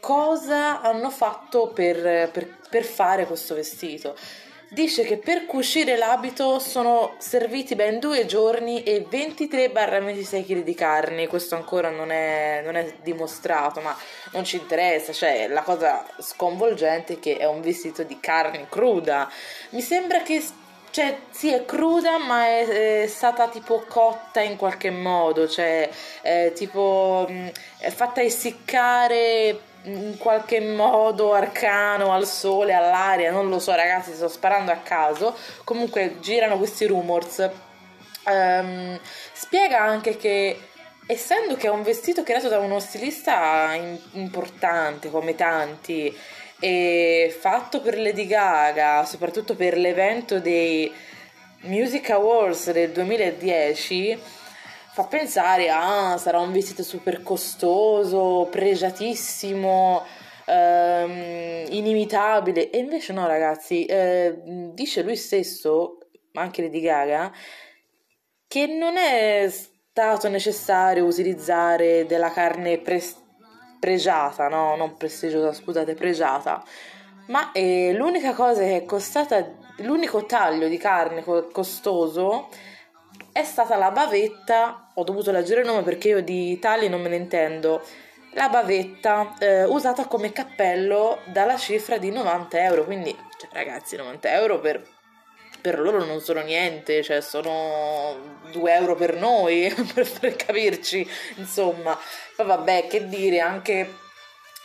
cosa 0.00 0.80
hanno 0.80 1.10
fatto 1.10 1.68
per, 1.68 2.30
per, 2.30 2.58
per 2.68 2.84
fare 2.84 3.26
questo 3.26 3.54
vestito. 3.54 4.16
Dice 4.70 5.02
che 5.04 5.16
per 5.16 5.46
cucire 5.46 5.96
l'abito 5.96 6.58
sono 6.58 7.14
serviti 7.16 7.74
ben 7.74 7.98
due 7.98 8.26
giorni 8.26 8.82
e 8.82 9.06
23-26 9.10 10.44
kg 10.44 10.62
di 10.62 10.74
carne. 10.74 11.26
Questo 11.26 11.54
ancora 11.54 11.88
non 11.88 12.10
è, 12.10 12.60
non 12.62 12.76
è 12.76 12.96
dimostrato, 13.02 13.80
ma 13.80 13.96
non 14.32 14.44
ci 14.44 14.56
interessa. 14.56 15.14
Cioè, 15.14 15.48
la 15.48 15.62
cosa 15.62 16.06
sconvolgente 16.18 17.14
è 17.14 17.18
che 17.18 17.38
è 17.38 17.46
un 17.46 17.62
vestito 17.62 18.02
di 18.02 18.20
carne 18.20 18.66
cruda. 18.68 19.30
Mi 19.70 19.80
sembra 19.80 20.20
che 20.20 20.44
cioè, 20.98 21.16
sì, 21.30 21.52
è 21.52 21.64
cruda, 21.64 22.18
ma 22.18 22.46
è, 22.46 23.02
è, 23.02 23.06
stata 23.06 23.46
tipo 23.46 23.84
cotta 23.86 24.40
in 24.40 24.56
qualche 24.56 24.90
modo, 24.90 25.46
cioè, 25.46 25.88
è 26.22 26.50
tipo 26.56 27.24
è 27.78 27.88
fatta 27.90 28.20
essiccare 28.20 29.60
in 29.84 30.16
qualche 30.18 30.58
modo 30.60 31.34
arcano 31.34 32.12
al 32.12 32.26
sole, 32.26 32.74
all'aria, 32.74 33.30
non 33.30 33.48
lo 33.48 33.60
so, 33.60 33.72
ragazzi, 33.76 34.12
sto 34.12 34.26
sparando 34.26 34.72
a 34.72 34.78
caso. 34.78 35.36
Comunque 35.62 36.16
girano 36.18 36.56
questi 36.58 36.84
rumors. 36.86 37.48
Um, 38.24 38.98
spiega 39.32 39.80
anche 39.80 40.16
che 40.16 40.60
essendo 41.06 41.54
che 41.54 41.68
è 41.68 41.70
un 41.70 41.84
vestito 41.84 42.24
creato 42.24 42.48
da 42.48 42.58
uno 42.58 42.80
stilista 42.80 43.72
importante 44.12 45.10
come 45.10 45.36
tanti 45.36 46.14
e 46.60 47.34
fatto 47.38 47.80
per 47.80 47.98
Lady 47.98 48.26
Gaga, 48.26 49.04
soprattutto 49.04 49.54
per 49.54 49.76
l'evento 49.76 50.40
dei 50.40 50.92
Music 51.62 52.10
Awards 52.10 52.70
del 52.72 52.90
2010, 52.90 54.18
fa 54.92 55.04
pensare 55.04 55.68
a 55.68 56.12
ah, 56.12 56.18
sarà 56.18 56.40
un 56.40 56.52
vestito 56.52 56.82
super 56.82 57.22
costoso, 57.22 58.48
pregiatissimo, 58.50 60.04
ehm, 60.44 61.66
inimitabile. 61.70 62.70
E 62.70 62.78
invece 62.78 63.12
no, 63.12 63.26
ragazzi, 63.26 63.84
eh, 63.84 64.40
dice 64.72 65.02
lui 65.02 65.16
stesso, 65.16 65.98
anche 66.32 66.62
Lady 66.62 66.80
Gaga, 66.80 67.32
che 68.48 68.66
non 68.66 68.96
è 68.96 69.48
stato 69.48 70.28
necessario 70.28 71.04
utilizzare 71.04 72.06
della 72.06 72.30
carne 72.30 72.78
pre- 72.78 73.02
pregiata, 73.78 74.48
no? 74.48 74.76
Non 74.76 74.96
prestigiosa, 74.96 75.52
scusate, 75.52 75.94
pregiata. 75.94 76.62
Ma 77.26 77.52
eh, 77.52 77.92
l'unica 77.94 78.32
cosa 78.34 78.62
che 78.62 78.76
è 78.76 78.84
costata, 78.84 79.44
l'unico 79.78 80.24
taglio 80.24 80.68
di 80.68 80.78
carne 80.78 81.22
costoso 81.52 82.48
è 83.32 83.44
stata 83.44 83.76
la 83.76 83.90
bavetta, 83.90 84.90
ho 84.94 85.04
dovuto 85.04 85.30
leggere 85.30 85.60
il 85.60 85.66
nome 85.66 85.82
perché 85.82 86.08
io 86.08 86.22
di 86.22 86.58
tagli 86.58 86.88
non 86.88 87.02
me 87.02 87.08
ne 87.08 87.16
intendo, 87.16 87.82
la 88.32 88.48
bavetta 88.48 89.34
eh, 89.38 89.64
usata 89.64 90.06
come 90.06 90.32
cappello 90.32 91.20
dalla 91.26 91.56
cifra 91.56 91.98
di 91.98 92.10
90 92.10 92.62
euro, 92.62 92.84
quindi 92.84 93.14
cioè, 93.38 93.50
ragazzi 93.52 93.96
90 93.96 94.32
euro 94.32 94.58
per 94.60 94.96
per 95.60 95.80
loro 95.80 96.04
non 96.04 96.20
sono 96.20 96.40
niente, 96.40 97.02
cioè 97.02 97.20
sono 97.20 98.38
2 98.52 98.72
euro 98.72 98.94
per 98.94 99.16
noi, 99.16 99.72
per, 100.20 100.36
capirci, 100.36 101.06
insomma. 101.36 101.98
Poi 102.38 102.46
vabbè, 102.46 102.86
che 102.86 103.08
dire, 103.08 103.40
anche 103.40 103.96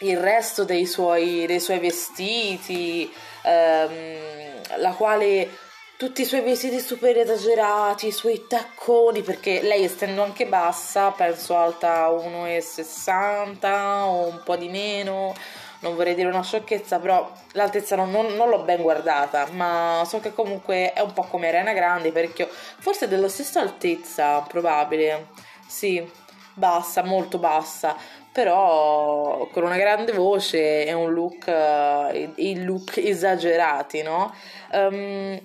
il 0.01 0.19
resto 0.19 0.63
dei 0.63 0.85
suoi, 0.85 1.47
dei 1.47 1.59
suoi 1.59 1.79
vestiti, 1.79 3.11
ehm, 3.41 4.77
la 4.77 4.91
quale 4.91 5.49
tutti 5.97 6.21
i 6.21 6.25
suoi 6.25 6.41
vestiti 6.41 6.79
super 6.79 7.17
esagerati, 7.17 8.05
i 8.05 8.11
suoi 8.11 8.45
tacconi, 8.47 9.23
perché 9.23 9.63
lei 9.63 9.85
essendo 9.85 10.21
anche 10.21 10.45
bassa, 10.45 11.09
penso 11.09 11.57
alta 11.57 12.09
1,60 12.09 14.03
o 14.03 14.27
un 14.27 14.41
po' 14.43 14.55
di 14.55 14.69
meno, 14.69 15.33
non 15.79 15.95
vorrei 15.95 16.13
dire 16.13 16.27
una 16.27 16.43
sciocchezza, 16.43 16.99
però 16.99 17.27
l'altezza 17.53 17.95
non, 17.95 18.11
non, 18.11 18.35
non, 18.35 18.49
l'ho 18.49 18.61
ben 18.61 18.83
guardata, 18.83 19.47
ma 19.49 20.03
so 20.05 20.19
che 20.19 20.31
comunque 20.31 20.93
è 20.93 20.99
un 20.99 21.13
po' 21.13 21.23
come 21.23 21.47
Arena 21.47 21.73
Grande, 21.73 22.11
parecchio, 22.11 22.47
forse 22.51 23.07
della 23.07 23.29
stessa 23.29 23.61
altezza, 23.61 24.41
probabile, 24.41 25.29
sì, 25.65 26.07
bassa, 26.53 27.03
molto 27.03 27.37
bassa, 27.37 27.95
però 28.31 29.47
con 29.51 29.63
una 29.63 29.77
grande 29.77 30.11
voce 30.11 30.85
e 30.85 30.93
un 30.93 31.13
look, 31.13 31.45
uh, 31.47 32.31
i 32.35 32.63
look 32.63 32.97
esagerati, 33.03 34.01
no? 34.01 34.33
Um, 34.71 35.39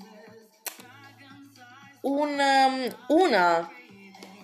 un, 2.00 2.38
um, 2.38 2.96
una 3.08 3.70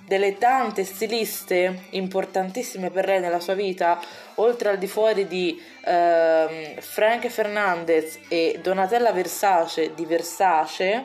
delle 0.06 0.36
tante 0.36 0.84
stiliste 0.84 1.84
importantissime 1.90 2.90
per 2.90 3.06
lei 3.06 3.20
nella 3.20 3.40
sua 3.40 3.54
vita, 3.54 3.98
oltre 4.36 4.68
al 4.68 4.78
di 4.78 4.86
fuori 4.86 5.26
di 5.26 5.58
uh, 5.84 6.80
Frank 6.80 7.28
Fernandez 7.28 8.18
e 8.28 8.58
Donatella 8.62 9.12
Versace 9.12 9.94
di 9.94 10.04
Versace, 10.04 11.02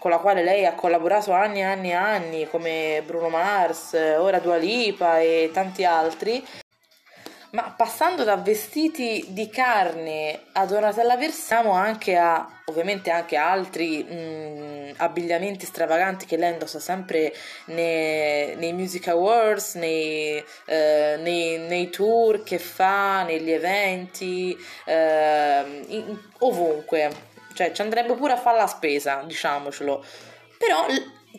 con 0.00 0.10
la 0.10 0.16
quale 0.16 0.42
lei 0.42 0.64
ha 0.64 0.72
collaborato 0.72 1.32
anni 1.32 1.58
e 1.58 1.64
anni 1.64 1.90
e 1.90 1.94
anni, 1.94 2.48
come 2.48 3.02
Bruno 3.04 3.28
Mars, 3.28 3.92
ora 3.92 4.38
Dua 4.38 4.56
Lipa 4.56 5.20
e 5.20 5.50
tanti 5.52 5.84
altri, 5.84 6.42
ma 7.50 7.74
passando 7.76 8.24
da 8.24 8.36
vestiti 8.36 9.26
di 9.28 9.50
carne 9.50 10.44
a 10.52 10.64
Donatella 10.64 11.18
Versiamo 11.18 11.72
anche 11.72 12.16
a 12.16 12.48
ovviamente 12.70 13.10
anche 13.10 13.36
altri 13.36 14.02
mh, 14.04 14.14
mm, 14.14 14.90
abbigliamenti 14.96 15.66
stravaganti 15.66 16.24
che 16.24 16.36
lei 16.36 16.52
indossa 16.52 16.78
sempre 16.78 17.34
nei, 17.66 18.56
nei 18.56 18.72
music 18.72 19.08
awards, 19.08 19.74
nei, 19.74 20.42
eh, 20.66 21.16
nei, 21.20 21.58
nei, 21.58 21.90
tour 21.90 22.42
che 22.42 22.58
fa, 22.58 23.24
negli 23.24 23.50
eventi, 23.50 24.56
eh, 24.86 25.84
in, 25.88 26.18
ovunque. 26.38 27.28
Cioè 27.60 27.72
ci 27.72 27.82
andrebbe 27.82 28.14
pure 28.14 28.32
a 28.32 28.36
fare 28.38 28.56
la 28.56 28.66
spesa, 28.66 29.22
diciamocelo. 29.26 30.02
Però 30.56 30.86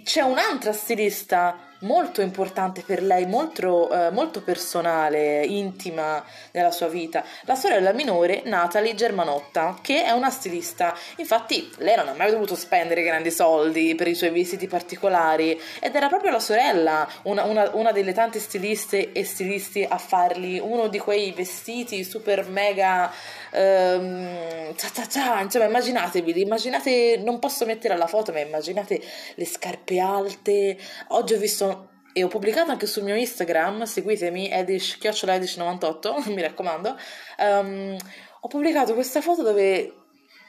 c'è 0.04 0.22
un'altra 0.22 0.72
stilista 0.72 1.58
molto 1.82 2.22
importante 2.22 2.84
per 2.86 3.02
lei, 3.02 3.26
molto, 3.26 3.90
eh, 3.92 4.12
molto 4.12 4.42
personale, 4.42 5.44
intima 5.44 6.24
nella 6.52 6.72
sua 6.72 6.88
vita, 6.88 7.24
la 7.46 7.56
sorella 7.56 7.92
minore 7.92 8.42
Natalie 8.46 8.94
Germanotta, 8.94 9.80
che 9.82 10.04
è 10.04 10.12
una 10.12 10.30
stilista. 10.30 10.96
Infatti, 11.18 11.72
lei 11.78 11.96
non 11.96 12.08
ha 12.08 12.14
mai 12.14 12.32
dovuto 12.32 12.56
spendere 12.56 13.02
grandi 13.02 13.32
soldi 13.32 13.96
per 13.96 14.08
i 14.08 14.14
suoi 14.14 14.30
vestiti 14.30 14.68
particolari 14.68 15.60
ed 15.80 15.96
era 15.96 16.08
proprio 16.08 16.32
la 16.32 16.40
sorella, 16.40 17.08
una, 17.24 17.44
una, 17.46 17.72
una 17.74 17.92
delle 17.92 18.14
tante 18.14 18.40
stiliste 18.40 19.12
e 19.12 19.24
stilisti 19.24 19.84
a 19.88 19.98
fargli 19.98 20.60
uno 20.60 20.88
di 20.88 21.00
quei 21.00 21.32
vestiti 21.32 22.04
super 22.04 22.48
mega. 22.48 23.12
Ehm, 23.52 24.74
ta 24.76 24.90
ta 24.94 25.06
ta, 25.06 25.42
insomma, 25.42 25.66
immaginatevi, 25.66 26.42
immaginate, 26.42 27.18
non 27.24 27.40
posso 27.40 27.66
mettere 27.66 27.98
la 27.98 28.08
foto, 28.08 28.32
ma 28.32 28.40
immaginate 28.40 29.02
le 29.36 29.46
scarpe 29.46 30.00
alte. 30.00 30.78
Oggi 31.10 31.34
ho 31.34 31.38
visto 31.38 31.90
e 32.14 32.24
ho 32.24 32.28
pubblicato 32.28 32.72
anche 32.72 32.88
sul 32.88 33.04
mio 33.04 33.16
Instagram, 33.16 33.84
seguitemi, 33.84 34.50
edish, 34.52 34.98
edish98, 35.02 36.32
mi 36.34 36.42
raccomando, 36.42 36.98
um, 37.40 37.98
ho 38.42 38.48
pubblicato 38.48 38.94
questa 38.94 39.22
foto 39.22 39.44
dove 39.44 39.94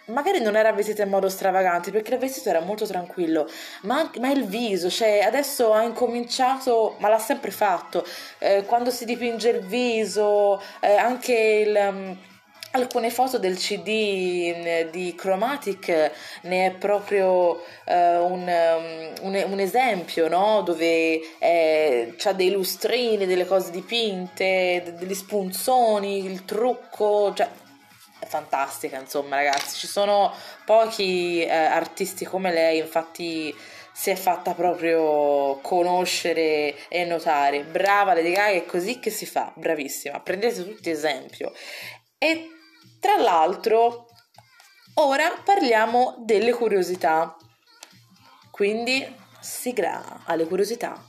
magari 0.07 0.41
non 0.41 0.57
era 0.57 0.73
vestita 0.73 1.05
in 1.05 1.11
modo 1.11 1.29
stravagante 1.29 1.93
perché 1.93 2.15
il 2.15 2.19
vestito 2.19 2.49
era 2.49 2.61
molto 2.61 2.85
tranquillo, 2.87 3.49
ma, 3.83 4.11
ma 4.19 4.31
il 4.31 4.45
viso, 4.45 4.91
cioè 4.91 5.21
adesso 5.21 5.73
ha 5.73 5.83
incominciato, 5.83 6.97
ma 6.99 7.09
l'ha 7.09 7.19
sempre 7.19 7.51
fatto, 7.51 8.05
eh, 8.39 8.65
quando 8.67 8.91
si 8.91 9.05
dipinge 9.05 9.51
il 9.51 9.61
viso, 9.61 10.61
eh, 10.81 10.97
anche 10.97 11.35
il... 11.35 11.77
Um, 11.77 12.19
alcune 12.73 13.11
foto 13.11 13.39
del 13.39 13.57
CD 13.57 14.55
mm, 14.55 14.91
di 14.91 15.15
Chromatic 15.15 16.13
ne 16.43 16.67
è 16.67 16.71
proprio 16.73 17.51
uh, 17.55 17.61
un, 17.87 18.47
um, 18.49 19.27
un, 19.27 19.45
un, 19.47 19.59
esempio, 19.59 20.29
no? 20.29 20.63
dove 20.63 21.39
eh, 21.39 22.15
c'ha 22.17 22.33
dei 22.33 22.51
lustrini, 22.51 23.27
delle 23.27 23.47
cose 23.47 23.71
dipinte, 23.71 24.95
degli 24.99 25.15
spunzoni, 25.15 26.25
il 26.25 26.45
trucco, 26.45 27.33
cioè 27.35 27.49
è 28.19 28.27
fantastica 28.27 29.01
insomma 29.01 29.37
ragazzi, 29.37 29.79
ci 29.79 29.89
sono 29.89 30.33
pochi 30.65 31.43
eh, 31.43 31.51
artisti 31.51 32.25
come 32.25 32.53
lei, 32.53 32.79
infatti 32.79 33.55
si 33.95 34.09
è 34.11 34.15
fatta 34.15 34.55
proprio 34.55 35.59
conoscere 35.61 36.89
e 36.89 37.05
notare. 37.05 37.63
Brava 37.65 38.15
Lady 38.15 38.33
Gaga, 38.33 38.57
è 38.57 38.65
così 38.65 38.99
che 38.99 39.11
si 39.11 39.27
fa, 39.27 39.53
bravissima. 39.55 40.19
Prendete 40.21 40.65
tutti 40.65 40.89
esempio. 40.89 41.53
E 42.17 42.49
tra 43.03 43.17
l'altro, 43.17 44.07
ora 44.95 45.29
parliamo 45.43 46.15
delle 46.21 46.53
curiosità. 46.53 47.37
Quindi, 48.53 49.05
sigla 49.41 50.21
alle 50.25 50.47
curiosità. 50.47 51.03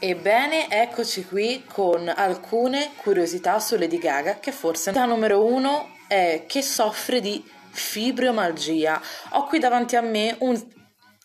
Ebbene, 0.00 0.68
eccoci 0.68 1.26
qui 1.26 1.64
con 1.64 2.08
alcune 2.08 2.90
curiosità 2.96 3.60
su 3.60 3.76
Lady 3.76 3.98
Gaga 3.98 4.40
che 4.40 4.50
forse 4.50 4.90
la 4.90 5.04
numero 5.04 5.44
uno 5.44 5.94
è 6.08 6.42
che 6.48 6.60
soffre 6.60 7.20
di 7.20 7.48
fibromalgia. 7.70 9.00
Ho 9.34 9.46
qui 9.46 9.60
davanti 9.60 9.94
a 9.94 10.00
me 10.00 10.34
un 10.40 10.60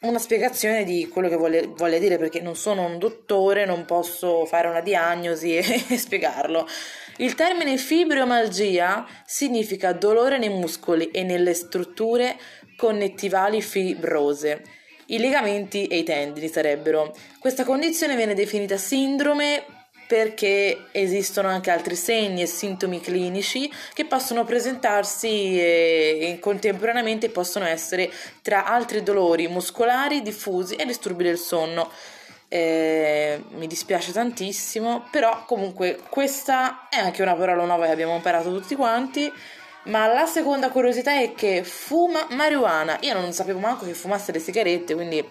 una 0.01 0.19
spiegazione 0.19 0.83
di 0.83 1.07
quello 1.07 1.27
che 1.27 1.35
vuole, 1.35 1.67
vuole, 1.67 1.99
dire 1.99 2.17
perché 2.17 2.39
non 2.39 2.55
sono 2.55 2.85
un 2.85 2.99
dottore, 2.99 3.65
non 3.65 3.85
posso 3.85 4.45
fare 4.45 4.67
una 4.67 4.81
diagnosi 4.81 5.55
e, 5.55 5.63
e 5.89 5.97
spiegarlo. 5.97 6.67
Il 7.17 7.33
termine 7.33 7.77
fibromalgia 7.77 9.07
significa 9.25 9.93
dolore 9.93 10.37
nei 10.37 10.49
muscoli 10.49 11.09
e 11.09 11.23
nelle 11.23 11.55
strutture 11.55 12.37
connettivali 12.75 13.61
fibrose. 13.61 14.63
I 15.07 15.17
legamenti 15.17 15.87
e 15.87 15.97
i 15.97 16.03
tendini 16.03 16.47
sarebbero. 16.47 17.15
Questa 17.39 17.63
condizione 17.63 18.15
viene 18.15 18.35
definita 18.35 18.77
sindrome 18.77 19.76
perché 20.07 20.85
esistono 20.91 21.49
anche 21.49 21.69
altri 21.69 21.95
segni 21.95 22.41
e 22.41 22.45
sintomi 22.47 23.01
clinici 23.01 23.71
che 23.93 24.05
possono 24.05 24.45
presentarsi 24.45 25.59
e 25.59 26.37
contemporaneamente 26.39 27.29
possono 27.29 27.65
essere 27.65 28.09
tra 28.41 28.65
altri 28.65 29.03
dolori 29.03 29.47
muscolari 29.47 30.21
diffusi 30.21 30.75
e 30.75 30.85
disturbi 30.85 31.23
del 31.23 31.37
sonno. 31.37 31.91
Eh, 32.49 33.43
mi 33.49 33.67
dispiace 33.67 34.13
tantissimo, 34.13 35.07
però 35.11 35.43
comunque 35.45 35.99
questa 36.09 36.87
è 36.89 36.97
anche 36.97 37.21
una 37.21 37.35
parola 37.35 37.65
nuova 37.65 37.85
che 37.85 37.91
abbiamo 37.91 38.15
imparato 38.15 38.53
tutti 38.53 38.75
quanti. 38.75 39.31
Ma 39.83 40.05
la 40.07 40.25
seconda 40.25 40.69
curiosità 40.69 41.19
è 41.19 41.33
che 41.33 41.63
fuma 41.63 42.27
marijuana. 42.31 42.97
Io 43.01 43.13
non 43.13 43.31
sapevo 43.31 43.59
manco 43.59 43.85
che 43.85 43.93
fumasse 43.93 44.33
le 44.33 44.39
sigarette, 44.39 44.93
quindi 44.95 45.25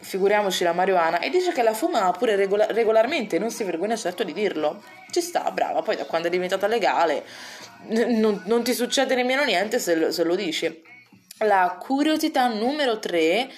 figuriamoci 0.00 0.64
la 0.64 0.72
marijuana, 0.72 1.20
e 1.20 1.30
dice 1.30 1.52
che 1.52 1.62
la 1.62 1.74
fuma 1.74 2.10
pure 2.12 2.36
regola- 2.36 2.66
regolarmente, 2.66 3.38
non 3.38 3.50
si 3.50 3.64
vergogna 3.64 3.96
certo 3.96 4.24
di 4.24 4.32
dirlo. 4.32 4.82
Ci 5.10 5.20
sta, 5.20 5.50
brava, 5.50 5.82
poi 5.82 5.96
da 5.96 6.04
quando 6.04 6.28
è 6.28 6.30
diventata 6.30 6.66
legale 6.66 7.24
n- 7.88 8.18
non, 8.18 8.42
non, 8.46 8.62
ti 8.62 8.74
succede 8.74 9.14
nemmeno 9.14 9.44
niente 9.44 9.78
se 9.78 9.94
lo, 9.94 10.10
se 10.10 10.24
lo 10.24 10.34
dici. 10.34 10.82
La 11.38 11.78
curiosità 11.80 12.48
numero 12.48 12.98
3 12.98 13.48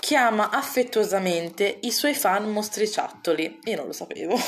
chiama 0.00 0.50
affettuosamente 0.50 1.78
i 1.82 1.90
suoi 1.90 2.14
fan 2.14 2.50
mostriciattoli. 2.50 3.60
Io 3.64 3.76
non 3.76 3.86
lo 3.86 3.92
sapevo, 3.92 4.38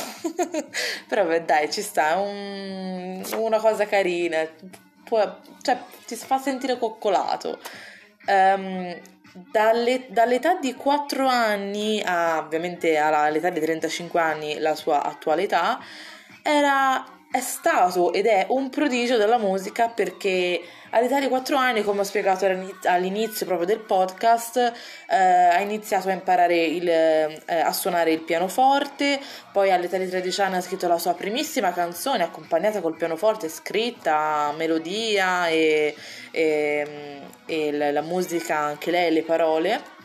però 1.09 1.25
beh, 1.25 1.45
dai, 1.45 1.71
ci 1.71 1.83
sta, 1.83 2.13
è 2.13 2.17
un, 2.17 3.27
una 3.37 3.59
cosa 3.59 3.87
carina, 3.87 4.47
Può, 5.05 5.41
cioè 5.63 5.79
ti 6.07 6.17
fa 6.17 6.39
sentire 6.39 6.79
coccolato. 6.79 7.59
Um, 8.27 8.95
dalle, 9.51 10.07
dall'età 10.09 10.55
di 10.55 10.75
4 10.75 11.27
anni 11.27 12.03
a 12.05 12.39
ovviamente 12.39 12.99
all'età 12.99 13.51
di 13.51 13.61
35 13.61 14.21
anni, 14.21 14.59
la 14.59 14.75
sua 14.75 15.03
attualità, 15.03 15.79
era 16.43 17.05
è 17.31 17.41
stato 17.41 18.13
ed 18.15 18.25
è 18.25 18.47
un 18.49 18.71
prodigio 18.71 19.19
della 19.19 19.37
musica 19.37 19.89
perché 19.89 20.63
all'età 20.91 21.21
di 21.21 21.29
4 21.29 21.57
anni, 21.57 21.83
come 21.83 22.01
ho 22.01 22.05
spiegato 22.05 22.47
all'inizio 22.85 23.45
proprio 23.45 23.67
del 23.67 23.81
podcast, 23.81 24.57
eh, 24.57 25.15
ha 25.15 25.61
iniziato 25.61 26.09
a 26.09 26.13
imparare 26.13 26.57
il, 26.65 26.89
eh, 26.89 27.43
a 27.47 27.73
suonare 27.75 28.13
il 28.13 28.23
pianoforte, 28.23 29.21
poi 29.53 29.71
all'età 29.71 29.99
di 29.99 30.09
13 30.09 30.41
anni 30.41 30.57
ha 30.57 30.63
scritto 30.63 30.89
la 30.89 30.99
sua 30.99 31.13
primissima 31.13 31.73
canzone 31.73 32.23
accompagnata 32.23 32.81
col 32.81 32.97
pianoforte, 32.97 33.51
scritta, 33.51 34.55
melodia 34.57 35.49
e, 35.49 35.95
e, 36.31 37.21
e 37.45 37.73
la, 37.73 37.93
la 37.93 38.03
musica 38.03 38.57
anche 38.57 38.91
lei, 38.91 39.13
le 39.13 39.23
parole. 39.23 39.97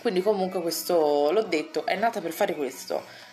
Quindi 0.00 0.22
comunque 0.22 0.62
questo, 0.62 1.30
l'ho 1.30 1.42
detto, 1.42 1.84
è 1.84 1.96
nata 1.96 2.20
per 2.22 2.32
fare 2.32 2.54
questo 2.54 3.30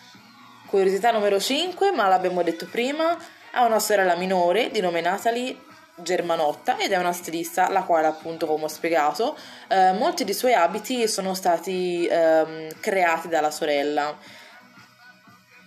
Curiosità 0.70 1.10
numero 1.10 1.40
5, 1.40 1.92
ma 1.94 2.08
l'abbiamo 2.08 2.44
detto 2.44 2.68
prima, 2.68 3.18
ha 3.54 3.66
una 3.66 3.80
sorella 3.80 4.16
minore 4.16 4.70
di 4.70 4.82
nome 4.82 5.02
Natalie 5.02 5.58
Germanotta 5.96 6.78
ed 6.78 6.92
è 6.92 6.98
una 6.98 7.12
stilista, 7.12 7.70
la 7.70 7.82
quale 7.82 8.06
appunto 8.06 8.46
come 8.46 8.66
ho 8.66 8.68
spiegato, 8.68 9.36
eh, 9.68 9.94
molti 9.94 10.26
dei 10.26 10.36
suoi 10.36 10.54
abiti 10.54 11.08
sono 11.08 11.34
stati 11.34 12.06
eh, 12.06 12.72
creati 12.80 13.30
dalla 13.30 13.50
sorella. 13.50 14.16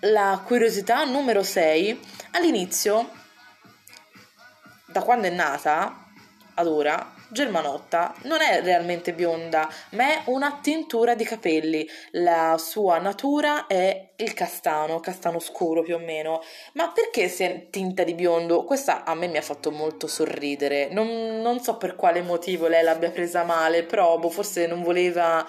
La 0.02 0.40
curiosità 0.46 1.02
numero 1.02 1.42
6, 1.42 2.00
all'inizio, 2.34 3.10
da 4.86 5.02
quando 5.02 5.26
è 5.26 5.30
nata 5.30 6.12
ad 6.54 6.66
ora, 6.68 7.12
Germanotta 7.32 8.14
non 8.24 8.42
è 8.42 8.60
realmente 8.62 9.14
bionda, 9.14 9.66
ma 9.92 10.04
è 10.04 10.22
una 10.26 10.58
tintura 10.62 11.14
di 11.14 11.24
capelli. 11.24 11.88
La 12.10 12.56
sua 12.58 12.98
natura 12.98 13.66
è 13.66 14.10
il 14.16 14.34
castano, 14.34 15.00
castano 15.00 15.38
scuro 15.38 15.82
più 15.82 15.94
o 15.94 15.98
meno. 15.98 16.42
Ma 16.74 16.92
perché 16.92 17.28
si 17.28 17.42
è 17.42 17.68
tinta 17.70 18.04
di 18.04 18.14
biondo? 18.14 18.64
Questa 18.64 19.04
a 19.04 19.14
me 19.14 19.28
mi 19.28 19.38
ha 19.38 19.42
fatto 19.42 19.70
molto 19.70 20.06
sorridere. 20.06 20.88
Non, 20.90 21.40
non 21.40 21.60
so 21.60 21.78
per 21.78 21.96
quale 21.96 22.20
motivo 22.20 22.68
lei 22.68 22.84
l'abbia 22.84 23.10
presa 23.10 23.44
male, 23.44 23.82
però 23.84 24.18
boh, 24.18 24.28
forse 24.28 24.66
non 24.66 24.82
voleva 24.82 25.46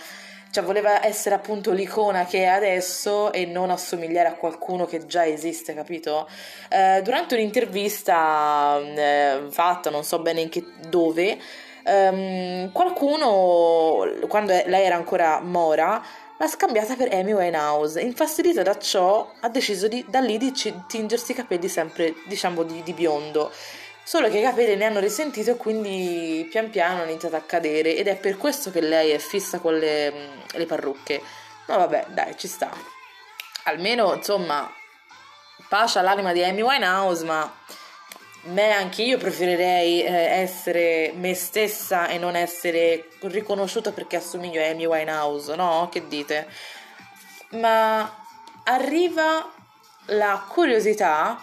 cioè 0.53 0.63
voleva 0.63 1.03
essere 1.03 1.33
appunto 1.33 1.71
l'icona 1.71 2.25
che 2.27 2.43
è 2.43 2.45
adesso 2.45 3.33
e 3.33 3.47
non 3.47 3.71
assomigliare 3.71 4.29
a 4.29 4.35
qualcuno 4.35 4.85
che 4.85 5.07
già 5.07 5.25
esiste, 5.25 5.73
capito? 5.73 6.29
Eh, 6.69 7.01
durante 7.01 7.33
un'intervista 7.33 8.79
eh, 8.79 9.47
fatta, 9.49 9.89
non 9.89 10.03
so 10.03 10.21
bene 10.21 10.41
in 10.41 10.49
che 10.49 10.63
dove, 10.89 11.39
Um, 11.85 12.71
qualcuno, 12.71 14.07
quando 14.27 14.53
lei 14.53 14.85
era 14.85 14.95
ancora 14.95 15.39
mora, 15.41 16.01
l'ha 16.37 16.47
scambiata 16.47 16.95
per 16.95 17.13
Amy 17.13 17.33
Winehouse. 17.33 17.99
Infastidita 18.01 18.63
da 18.63 18.77
ciò, 18.77 19.31
ha 19.41 19.49
deciso 19.49 19.87
di, 19.87 20.05
da 20.07 20.19
lì 20.19 20.37
di 20.37 20.53
tingersi 20.87 21.31
i 21.31 21.35
capelli 21.35 21.67
sempre, 21.67 22.13
diciamo, 22.25 22.63
di, 22.63 22.83
di 22.83 22.93
biondo. 22.93 23.51
Solo 24.05 24.29
che 24.29 24.39
i 24.39 24.41
capelli 24.41 24.75
ne 24.75 24.85
hanno 24.85 24.99
risentito 24.99 25.51
e 25.51 25.55
quindi 25.55 26.45
pian 26.49 26.69
piano 26.69 27.01
hanno 27.01 27.09
iniziato 27.09 27.37
a 27.37 27.41
cadere 27.41 27.95
ed 27.95 28.07
è 28.07 28.17
per 28.17 28.37
questo 28.37 28.69
che 28.69 28.81
lei 28.81 29.11
è 29.11 29.17
fissa 29.17 29.59
con 29.59 29.77
le, 29.77 30.13
le 30.51 30.65
parrucche. 30.65 31.21
No 31.67 31.77
vabbè, 31.77 32.07
dai, 32.09 32.37
ci 32.37 32.47
sta. 32.47 32.69
Almeno, 33.63 34.13
insomma, 34.13 34.69
pace 35.69 35.99
all'anima 35.99 36.33
di 36.33 36.43
Amy 36.43 36.61
Winehouse, 36.61 37.23
ma 37.23 37.49
me 38.43 38.71
anche 38.71 39.03
io 39.03 39.17
preferirei 39.17 40.03
eh, 40.03 40.11
essere 40.11 41.13
me 41.15 41.33
stessa 41.33 42.07
e 42.07 42.17
non 42.17 42.35
essere 42.35 43.09
riconosciuta 43.21 43.91
perché 43.91 44.17
assomiglio 44.17 44.61
a 44.61 44.67
Amy 44.67 44.85
Winehouse, 44.85 45.55
no? 45.55 45.87
Che 45.91 46.07
dite? 46.07 46.47
Ma 47.51 48.25
arriva 48.63 49.51
la 50.07 50.45
curiosità 50.47 51.39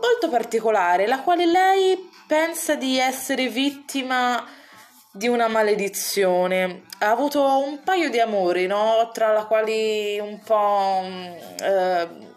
molto 0.00 0.28
particolare, 0.28 1.06
la 1.06 1.20
quale 1.20 1.46
lei 1.46 2.10
pensa 2.26 2.74
di 2.74 2.98
essere 2.98 3.48
vittima 3.48 4.44
di 5.12 5.28
una 5.28 5.48
maledizione. 5.48 6.84
Ha 6.98 7.10
avuto 7.10 7.42
un 7.42 7.82
paio 7.82 8.10
di 8.10 8.20
amori, 8.20 8.66
no? 8.66 9.10
Tra 9.12 9.32
la 9.32 9.44
quali 9.44 10.18
un 10.18 10.40
po'... 10.40 11.00
Mm, 11.04 11.24
eh, 11.62 12.28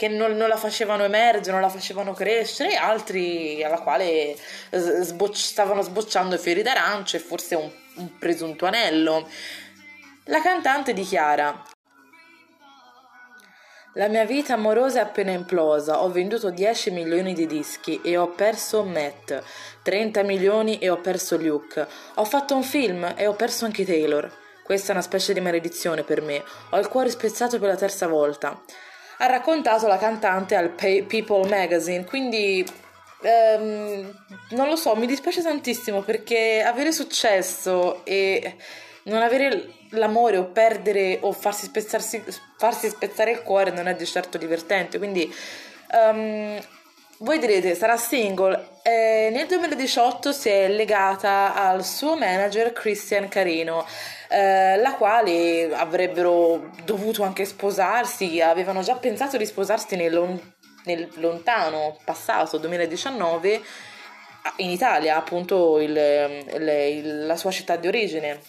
che 0.00 0.08
non, 0.08 0.34
non, 0.34 0.48
la 0.48 0.56
facevano 0.56 1.04
emergere, 1.04 1.52
non 1.52 1.60
la 1.60 1.68
facevano 1.68 2.14
crescere, 2.14 2.74
altri 2.74 3.62
alla 3.62 3.80
quale 3.80 4.34
sbocci, 4.70 5.42
stavano 5.42 5.82
sbocciando 5.82 6.38
fiori 6.38 6.62
d'arancio 6.62 7.16
e 7.16 7.20
forse 7.20 7.54
un, 7.54 7.70
un 7.96 8.16
presunto 8.16 8.64
anello. 8.64 9.28
La 10.24 10.40
cantante 10.40 10.94
dichiara: 10.94 11.62
la 13.92 14.08
mia 14.08 14.24
vita 14.24 14.54
amorosa 14.54 15.00
è 15.00 15.02
appena 15.02 15.32
implosa, 15.32 16.02
ho 16.02 16.10
venduto 16.10 16.48
10 16.48 16.92
milioni 16.92 17.34
di 17.34 17.46
dischi 17.46 18.00
e 18.02 18.16
ho 18.16 18.28
perso 18.28 18.84
Matt, 18.84 19.38
30 19.82 20.22
milioni 20.22 20.78
e 20.78 20.88
ho 20.88 20.96
perso 20.96 21.36
Luke, 21.36 21.86
ho 22.14 22.24
fatto 22.24 22.56
un 22.56 22.62
film 22.62 23.12
e 23.18 23.26
ho 23.26 23.34
perso 23.34 23.66
anche 23.66 23.84
Taylor. 23.84 24.34
Questa 24.64 24.88
è 24.88 24.92
una 24.92 25.02
specie 25.02 25.34
di 25.34 25.40
maledizione 25.40 26.04
per 26.04 26.22
me, 26.22 26.42
ho 26.70 26.78
il 26.78 26.88
cuore 26.88 27.10
spezzato 27.10 27.58
per 27.58 27.68
la 27.68 27.76
terza 27.76 28.06
volta 28.06 28.62
ha 29.22 29.26
raccontato 29.26 29.86
la 29.86 29.98
cantante 29.98 30.56
al 30.56 30.70
People 30.70 31.46
Magazine, 31.46 32.04
quindi 32.04 32.66
ehm, 33.22 34.14
non 34.50 34.68
lo 34.68 34.76
so, 34.76 34.96
mi 34.96 35.06
dispiace 35.06 35.42
tantissimo 35.42 36.00
perché 36.00 36.62
avere 36.62 36.90
successo 36.90 38.02
e 38.04 38.56
non 39.04 39.20
avere 39.20 39.74
l'amore 39.90 40.38
o 40.38 40.46
perdere 40.46 41.18
o 41.20 41.32
farsi, 41.32 41.70
farsi 42.56 42.88
spezzare 42.88 43.32
il 43.32 43.42
cuore 43.42 43.70
non 43.72 43.88
è 43.88 43.94
di 43.94 44.06
certo 44.06 44.38
divertente, 44.38 44.96
quindi 44.96 45.30
um, 45.92 46.58
voi 47.18 47.38
direte 47.38 47.74
sarà 47.74 47.98
single. 47.98 48.78
Eh, 48.82 49.28
nel 49.30 49.46
2018 49.46 50.32
si 50.32 50.48
è 50.48 50.68
legata 50.68 51.54
al 51.54 51.84
suo 51.84 52.16
manager 52.16 52.72
Christian 52.72 53.28
Carino 53.28 53.84
eh, 54.32 54.76
la 54.76 54.94
quale 54.94 55.74
avrebbero 55.74 56.70
dovuto 56.84 57.24
anche 57.24 57.44
sposarsi, 57.44 58.40
avevano 58.40 58.80
già 58.80 58.94
pensato 58.94 59.36
di 59.36 59.44
sposarsi 59.44 59.96
nel, 59.96 60.12
lon- 60.12 60.54
nel 60.84 61.08
lontano 61.16 61.98
passato 62.04 62.56
2019 62.58 63.60
in 64.58 64.70
Italia, 64.70 65.16
appunto 65.16 65.80
il, 65.80 65.90
il, 65.90 67.26
la 67.26 67.36
sua 67.36 67.50
città 67.50 67.74
di 67.74 67.88
origine, 67.88 68.40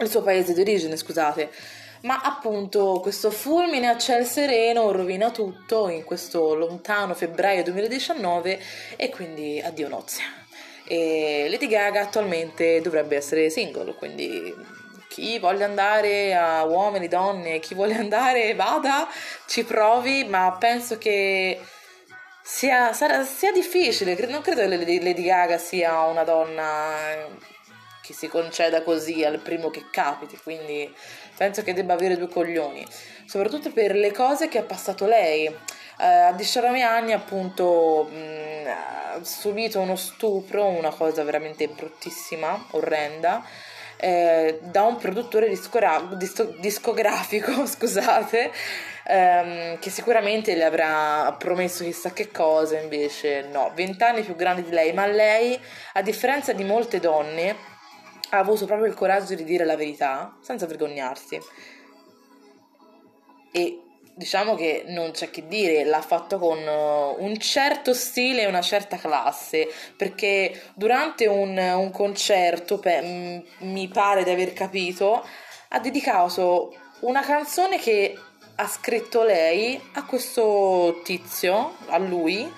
il 0.00 0.10
suo 0.10 0.20
paese 0.20 0.52
di 0.52 0.60
origine, 0.60 0.94
scusate. 0.94 1.50
Ma 2.02 2.20
appunto 2.20 3.00
questo 3.00 3.30
fulmine 3.30 3.88
a 3.88 3.96
ciel 3.96 4.26
sereno 4.26 4.92
rovina 4.92 5.30
tutto 5.30 5.88
in 5.88 6.04
questo 6.04 6.54
lontano 6.54 7.14
febbraio 7.14 7.62
2019 7.62 8.60
e 8.96 9.08
quindi 9.08 9.58
addio 9.58 9.88
nozze. 9.88 10.20
E 10.86 11.46
Lady 11.48 11.66
Gaga 11.66 12.02
attualmente 12.02 12.82
dovrebbe 12.82 13.16
essere 13.16 13.48
single, 13.48 13.94
quindi 13.94 14.73
chi 15.14 15.38
voglia 15.38 15.64
andare 15.64 16.34
a 16.34 16.64
uomini, 16.64 17.06
donne, 17.06 17.60
chi 17.60 17.74
vuole 17.74 17.94
andare 17.94 18.52
vada, 18.54 19.06
ci 19.46 19.62
provi, 19.62 20.24
ma 20.24 20.56
penso 20.58 20.98
che 20.98 21.60
sia, 22.42 22.92
sarà, 22.92 23.22
sia 23.22 23.52
difficile, 23.52 24.16
non 24.26 24.42
credo 24.42 24.62
che 24.62 24.98
Lady 24.98 25.22
Gaga 25.22 25.56
sia 25.56 26.00
una 26.02 26.24
donna 26.24 27.28
che 28.02 28.12
si 28.12 28.26
conceda 28.26 28.82
così 28.82 29.24
al 29.24 29.38
primo 29.38 29.70
che 29.70 29.84
capiti, 29.88 30.36
quindi 30.42 30.92
penso 31.36 31.62
che 31.62 31.74
debba 31.74 31.92
avere 31.92 32.16
due 32.16 32.28
coglioni, 32.28 32.84
soprattutto 33.24 33.70
per 33.70 33.94
le 33.94 34.10
cose 34.10 34.48
che 34.48 34.58
ha 34.58 34.64
passato 34.64 35.06
lei. 35.06 35.46
Eh, 35.46 36.04
a 36.04 36.32
19 36.32 36.82
anni 36.82 37.12
appunto 37.12 38.08
mh, 38.10 38.66
ha 38.66 39.22
subito 39.22 39.78
uno 39.78 39.94
stupro, 39.94 40.66
una 40.66 40.90
cosa 40.90 41.22
veramente 41.22 41.68
bruttissima, 41.68 42.66
orrenda, 42.72 43.44
eh, 43.96 44.58
da 44.62 44.82
un 44.82 44.96
produttore 44.96 45.48
discora- 45.48 46.08
disco- 46.16 46.54
discografico, 46.58 47.64
scusate, 47.66 48.50
ehm, 49.06 49.78
che 49.78 49.90
sicuramente 49.90 50.54
le 50.54 50.64
avrà 50.64 51.34
promesso 51.38 51.84
chissà 51.84 52.12
che 52.12 52.30
cosa, 52.30 52.78
invece 52.78 53.46
no, 53.50 53.72
20 53.74 54.02
anni 54.02 54.22
più 54.22 54.36
grande 54.36 54.62
di 54.62 54.70
lei, 54.70 54.92
ma 54.92 55.06
lei, 55.06 55.58
a 55.94 56.02
differenza 56.02 56.52
di 56.52 56.64
molte 56.64 57.00
donne, 57.00 57.72
ha 58.30 58.38
avuto 58.38 58.66
proprio 58.66 58.88
il 58.88 58.94
coraggio 58.94 59.34
di 59.34 59.44
dire 59.44 59.64
la 59.64 59.76
verità 59.76 60.36
senza 60.40 60.66
vergognarsi. 60.66 61.38
E 63.52 63.83
diciamo 64.14 64.54
che 64.54 64.84
non 64.86 65.10
c'è 65.10 65.30
che 65.30 65.46
dire, 65.48 65.84
l'ha 65.84 66.00
fatto 66.00 66.38
con 66.38 66.58
uh, 66.58 67.22
un 67.22 67.36
certo 67.38 67.92
stile 67.92 68.42
e 68.42 68.46
una 68.46 68.62
certa 68.62 68.96
classe, 68.96 69.68
perché 69.96 70.62
durante 70.74 71.26
un, 71.26 71.56
un 71.56 71.90
concerto, 71.90 72.78
pe, 72.78 73.44
mi 73.58 73.88
pare 73.88 74.24
di 74.24 74.30
aver 74.30 74.52
capito, 74.52 75.26
ha 75.68 75.80
dedicato 75.80 76.74
una 77.00 77.22
canzone 77.22 77.78
che 77.78 78.16
ha 78.56 78.66
scritto 78.68 79.24
lei 79.24 79.80
a 79.94 80.04
questo 80.04 81.00
tizio, 81.02 81.76
a 81.88 81.98
lui, 81.98 82.50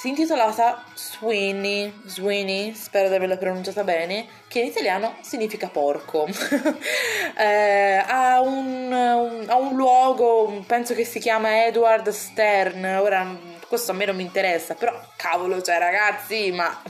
si 0.00 0.08
intitolata 0.08 0.82
Sweeney, 0.94 1.92
Sweeney, 2.06 2.74
spero 2.74 3.10
di 3.10 3.16
averla 3.16 3.36
pronunciata 3.36 3.84
bene, 3.84 4.26
che 4.48 4.60
in 4.60 4.64
italiano 4.64 5.16
significa 5.20 5.68
porco. 5.68 6.26
eh, 7.36 8.02
ha, 8.06 8.40
un, 8.40 8.90
un, 8.90 9.44
ha, 9.46 9.56
un, 9.56 9.76
luogo, 9.76 10.64
penso 10.66 10.94
che 10.94 11.04
si 11.04 11.18
chiama 11.18 11.66
Edward 11.66 12.08
Stern, 12.08 12.82
ora 12.82 13.26
questo 13.68 13.92
a 13.92 13.94
me 13.94 14.06
non 14.06 14.16
mi 14.16 14.22
interessa, 14.22 14.72
però 14.74 14.98
cavolo, 15.16 15.60
cioè 15.60 15.76
ragazzi, 15.76 16.50
ma, 16.50 16.82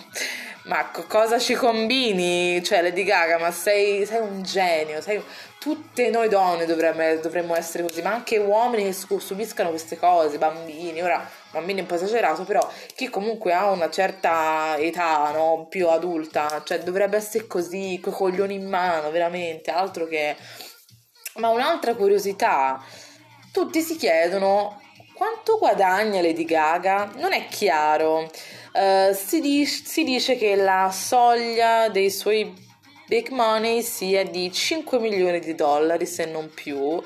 ma 0.66 0.88
cosa 1.08 1.40
ci 1.40 1.54
combini? 1.54 2.62
Cioè 2.62 2.80
Lady 2.80 3.02
Gaga, 3.02 3.40
ma 3.40 3.50
sei, 3.50 4.06
sei 4.06 4.20
un 4.20 4.44
genio, 4.44 5.00
sei, 5.00 5.20
tutte 5.58 6.10
noi 6.10 6.28
donne 6.28 6.64
dovremmo, 6.64 7.02
dovremmo, 7.16 7.56
essere 7.56 7.82
così, 7.82 8.02
ma 8.02 8.12
anche 8.12 8.38
uomini 8.38 8.84
che 8.84 8.92
subiscano 8.92 9.70
queste 9.70 9.98
cose, 9.98 10.38
bambini, 10.38 11.02
ora 11.02 11.28
bambini 11.50 11.78
è 11.78 11.82
un 11.82 11.88
po' 11.88 11.94
esagerato, 11.94 12.44
però 12.44 12.66
chi 12.94 13.08
comunque 13.08 13.52
ha 13.52 13.70
una 13.70 13.90
certa 13.90 14.76
età, 14.78 15.30
no, 15.32 15.66
più 15.68 15.88
adulta, 15.88 16.62
cioè 16.64 16.80
dovrebbe 16.80 17.16
essere 17.16 17.46
così, 17.46 17.98
coi 18.00 18.12
coglioni 18.12 18.54
in 18.54 18.68
mano, 18.68 19.10
veramente, 19.10 19.70
altro 19.70 20.06
che... 20.06 20.36
Ma 21.34 21.48
un'altra 21.48 21.94
curiosità, 21.94 22.82
tutti 23.52 23.80
si 23.80 23.96
chiedono 23.96 24.80
quanto 25.14 25.58
guadagna 25.58 26.20
Lady 26.20 26.44
Gaga? 26.44 27.10
Non 27.16 27.32
è 27.32 27.46
chiaro. 27.48 28.30
Uh, 28.72 29.12
si, 29.12 29.40
dice, 29.40 29.82
si 29.84 30.02
dice 30.02 30.36
che 30.36 30.56
la 30.56 30.90
soglia 30.92 31.88
dei 31.88 32.10
suoi 32.10 32.52
big 33.06 33.28
money 33.28 33.82
sia 33.82 34.24
di 34.24 34.50
5 34.50 34.98
milioni 34.98 35.40
di 35.40 35.54
dollari, 35.54 36.06
se 36.06 36.24
non 36.24 36.50
più, 36.54 37.02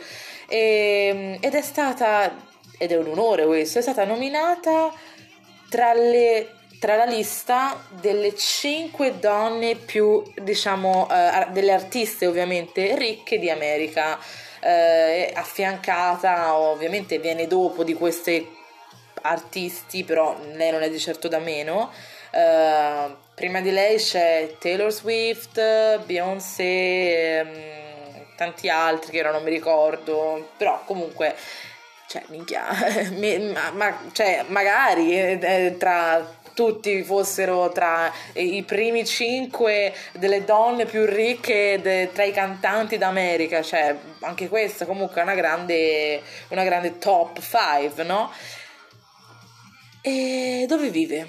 e, 0.46 1.38
ed 1.40 1.54
è 1.54 1.62
stata, 1.62 2.32
ed 2.84 2.92
è 2.92 2.96
un 2.96 3.08
onore 3.08 3.44
questo, 3.46 3.78
è 3.78 3.82
stata 3.82 4.04
nominata 4.04 4.92
tra 5.68 5.92
le 5.92 6.48
tra 6.84 6.96
la 6.96 7.06
lista 7.06 7.82
delle 7.88 8.36
5 8.36 9.18
donne 9.18 9.74
più, 9.74 10.22
diciamo, 10.34 11.06
uh, 11.08 11.50
delle 11.50 11.72
artiste 11.72 12.26
ovviamente 12.26 12.94
ricche 12.98 13.38
di 13.38 13.48
America, 13.48 14.18
uh, 14.18 15.30
affiancata, 15.32 16.54
ovviamente 16.54 17.18
viene 17.20 17.46
dopo 17.46 17.84
di 17.84 17.94
queste 17.94 18.46
artisti, 19.22 20.04
però 20.04 20.36
lei 20.52 20.72
non 20.72 20.82
è 20.82 20.90
di 20.90 20.98
certo 20.98 21.26
da 21.26 21.38
meno. 21.38 21.90
Uh, 22.32 23.16
prima 23.34 23.62
di 23.62 23.70
lei 23.70 23.96
c'è 23.96 24.56
Taylor 24.58 24.92
Swift, 24.92 26.00
Beyoncé, 26.00 27.46
um, 27.46 28.26
tanti 28.36 28.68
altri 28.68 29.10
che 29.10 29.20
ora 29.20 29.30
non 29.30 29.42
mi 29.42 29.50
ricordo, 29.50 30.50
però 30.58 30.82
comunque 30.84 31.34
cioè, 32.14 32.22
minchia, 32.28 32.64
ma, 33.52 33.70
ma, 33.72 33.98
cioè, 34.12 34.44
magari 34.46 35.18
eh, 35.18 35.74
tra 35.76 36.24
tutti 36.54 37.02
fossero 37.02 37.72
tra 37.72 38.12
i 38.34 38.62
primi 38.62 39.04
cinque 39.04 39.92
delle 40.12 40.44
donne 40.44 40.84
più 40.84 41.04
ricche 41.06 41.80
de, 41.82 42.10
tra 42.12 42.22
i 42.22 42.30
cantanti 42.30 42.98
d'America, 42.98 43.62
cioè 43.62 43.96
anche 44.20 44.48
questa 44.48 44.86
comunque 44.86 45.20
è 45.20 45.24
una 45.24 45.34
grande, 45.34 46.22
una 46.50 46.62
grande 46.62 46.98
top 46.98 47.40
5, 47.40 48.04
no? 48.04 48.30
E 50.00 50.66
dove 50.68 50.90
vive? 50.90 51.26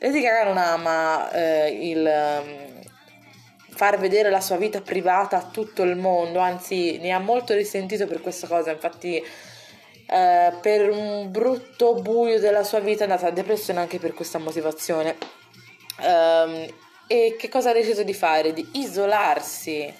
Lady 0.00 0.20
Gaga 0.20 0.44
non 0.44 0.58
ama 0.58 1.30
eh, 1.30 1.70
il 1.70 2.42
um, 2.44 2.80
far 3.70 3.98
vedere 3.98 4.28
la 4.28 4.42
sua 4.42 4.56
vita 4.58 4.82
privata 4.82 5.38
a 5.38 5.48
tutto 5.50 5.84
il 5.84 5.96
mondo, 5.96 6.38
anzi 6.38 6.98
ne 6.98 7.12
ha 7.12 7.18
molto 7.18 7.54
risentito 7.54 8.06
per 8.06 8.20
questa 8.20 8.46
cosa, 8.46 8.70
infatti 8.70 9.24
eh, 10.06 10.52
per 10.60 10.90
un 10.90 11.30
brutto 11.30 11.94
buio 11.94 12.38
della 12.38 12.62
sua 12.62 12.78
vita 12.78 13.00
è 13.00 13.08
andata 13.08 13.26
a 13.26 13.30
depressione 13.30 13.80
anche 13.80 13.98
per 13.98 14.14
questa 14.14 14.38
motivazione. 14.38 15.16
Um, 15.98 16.66
e 17.08 17.36
che 17.38 17.48
cosa 17.48 17.70
ha 17.70 17.72
deciso 17.72 18.02
di 18.02 18.14
fare? 18.14 18.52
Di 18.52 18.68
isolarsi 18.72 19.92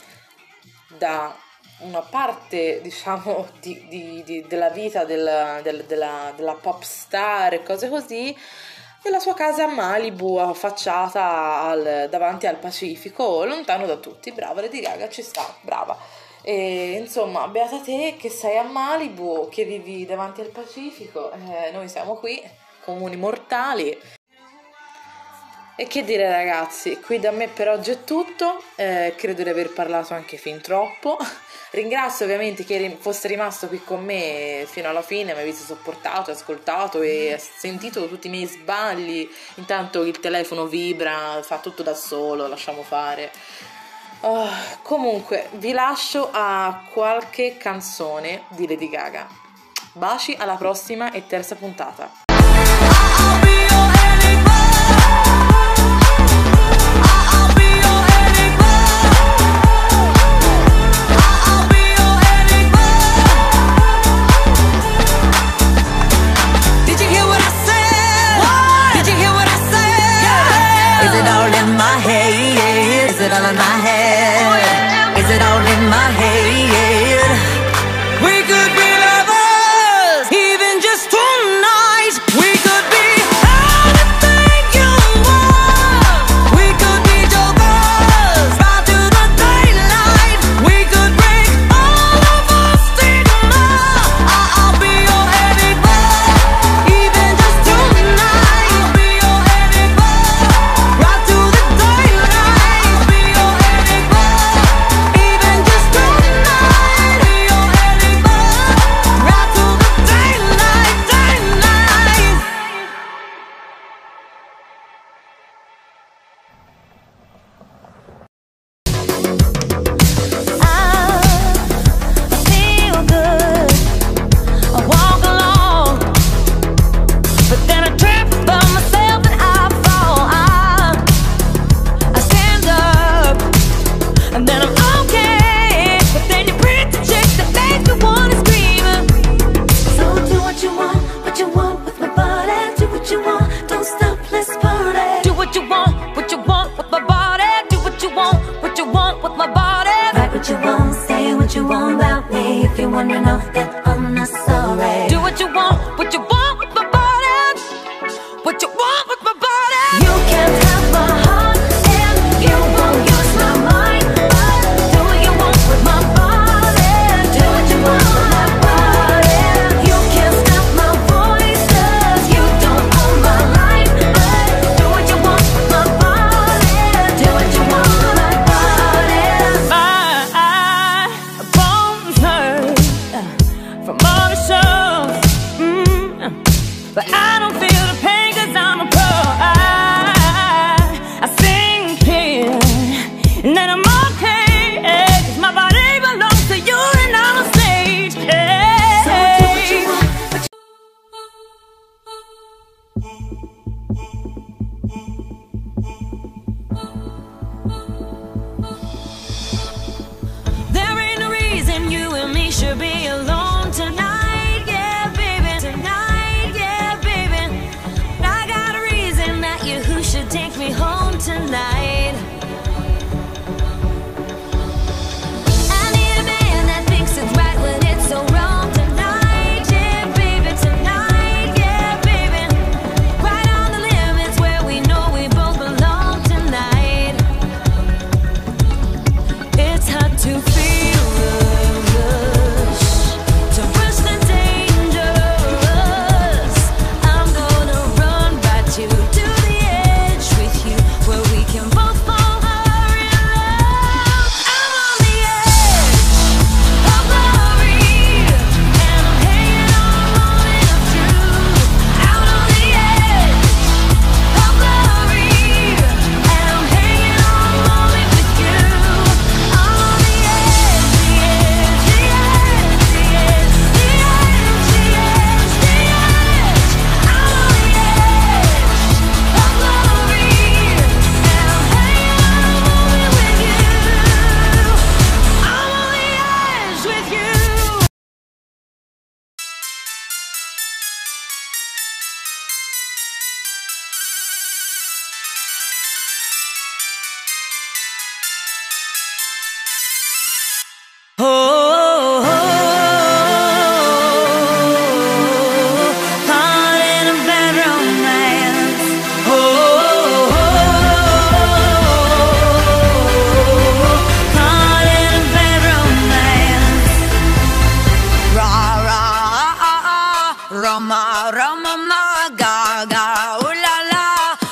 da 0.98 1.34
una 1.78 2.00
parte, 2.00 2.80
diciamo, 2.82 3.48
di, 3.60 3.86
di, 3.88 4.22
di, 4.24 4.46
della 4.46 4.70
vita 4.70 5.04
del, 5.04 5.60
del, 5.62 5.84
della, 5.84 6.32
della 6.36 6.54
pop 6.54 6.82
star 6.82 7.54
e 7.54 7.62
cose 7.62 7.88
così, 7.88 8.36
nella 9.02 9.20
sua 9.20 9.34
casa 9.34 9.64
a 9.64 9.68
Malibu, 9.68 10.36
affacciata 10.36 11.62
al, 11.62 12.08
davanti 12.10 12.46
al 12.46 12.56
Pacifico, 12.56 13.44
lontano 13.44 13.86
da 13.86 13.96
tutti. 13.96 14.32
Brava 14.32 14.60
Lady 14.60 14.80
Gaga, 14.80 15.08
ci 15.08 15.22
sta, 15.22 15.54
brava. 15.60 15.96
E, 16.48 16.92
insomma, 16.92 17.48
beata 17.48 17.80
te 17.80 18.14
che 18.16 18.30
sei 18.30 18.56
a 18.56 18.62
Malibu, 18.62 19.48
che 19.50 19.64
vivi 19.64 20.06
davanti 20.06 20.42
al 20.42 20.50
Pacifico, 20.50 21.32
eh, 21.32 21.72
noi 21.72 21.88
siamo 21.88 22.14
qui, 22.14 22.40
comuni 22.84 23.16
mortali. 23.16 23.98
E 25.74 25.86
che 25.88 26.04
dire 26.04 26.30
ragazzi, 26.30 27.00
qui 27.00 27.18
da 27.18 27.32
me 27.32 27.48
per 27.48 27.68
oggi 27.68 27.90
è 27.90 28.04
tutto, 28.04 28.62
eh, 28.76 29.14
credo 29.16 29.42
di 29.42 29.48
aver 29.48 29.72
parlato 29.72 30.14
anche 30.14 30.36
fin 30.36 30.60
troppo. 30.60 31.18
Ringrazio 31.72 32.26
ovviamente 32.26 32.62
chi 32.62 32.96
fosse 32.96 33.26
rimasto 33.26 33.66
qui 33.66 33.82
con 33.82 34.04
me 34.04 34.66
fino 34.70 34.88
alla 34.88 35.02
fine, 35.02 35.34
mi 35.34 35.40
avete 35.40 35.58
sopportato, 35.58 36.30
ascoltato 36.30 37.02
e 37.02 37.40
sentito 37.40 38.06
tutti 38.06 38.28
i 38.28 38.30
miei 38.30 38.46
sbagli. 38.46 39.28
Intanto 39.56 40.04
il 40.04 40.20
telefono 40.20 40.66
vibra, 40.66 41.42
fa 41.42 41.58
tutto 41.58 41.82
da 41.82 41.94
solo, 41.94 42.46
lasciamo 42.46 42.84
fare. 42.84 43.32
Uh, 44.26 44.48
comunque, 44.82 45.50
vi 45.52 45.70
lascio 45.70 46.30
a 46.32 46.82
qualche 46.92 47.56
canzone 47.56 48.42
di 48.48 48.66
Lady 48.66 48.88
Gaga. 48.88 49.28
Baci 49.92 50.34
alla 50.36 50.56
prossima 50.56 51.12
e 51.12 51.28
terza 51.28 51.54
puntata. 51.54 52.25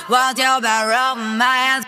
What 0.07 0.37
you 0.37 0.45
about 0.59 1.17
my 1.17 1.57
hands 1.65 1.84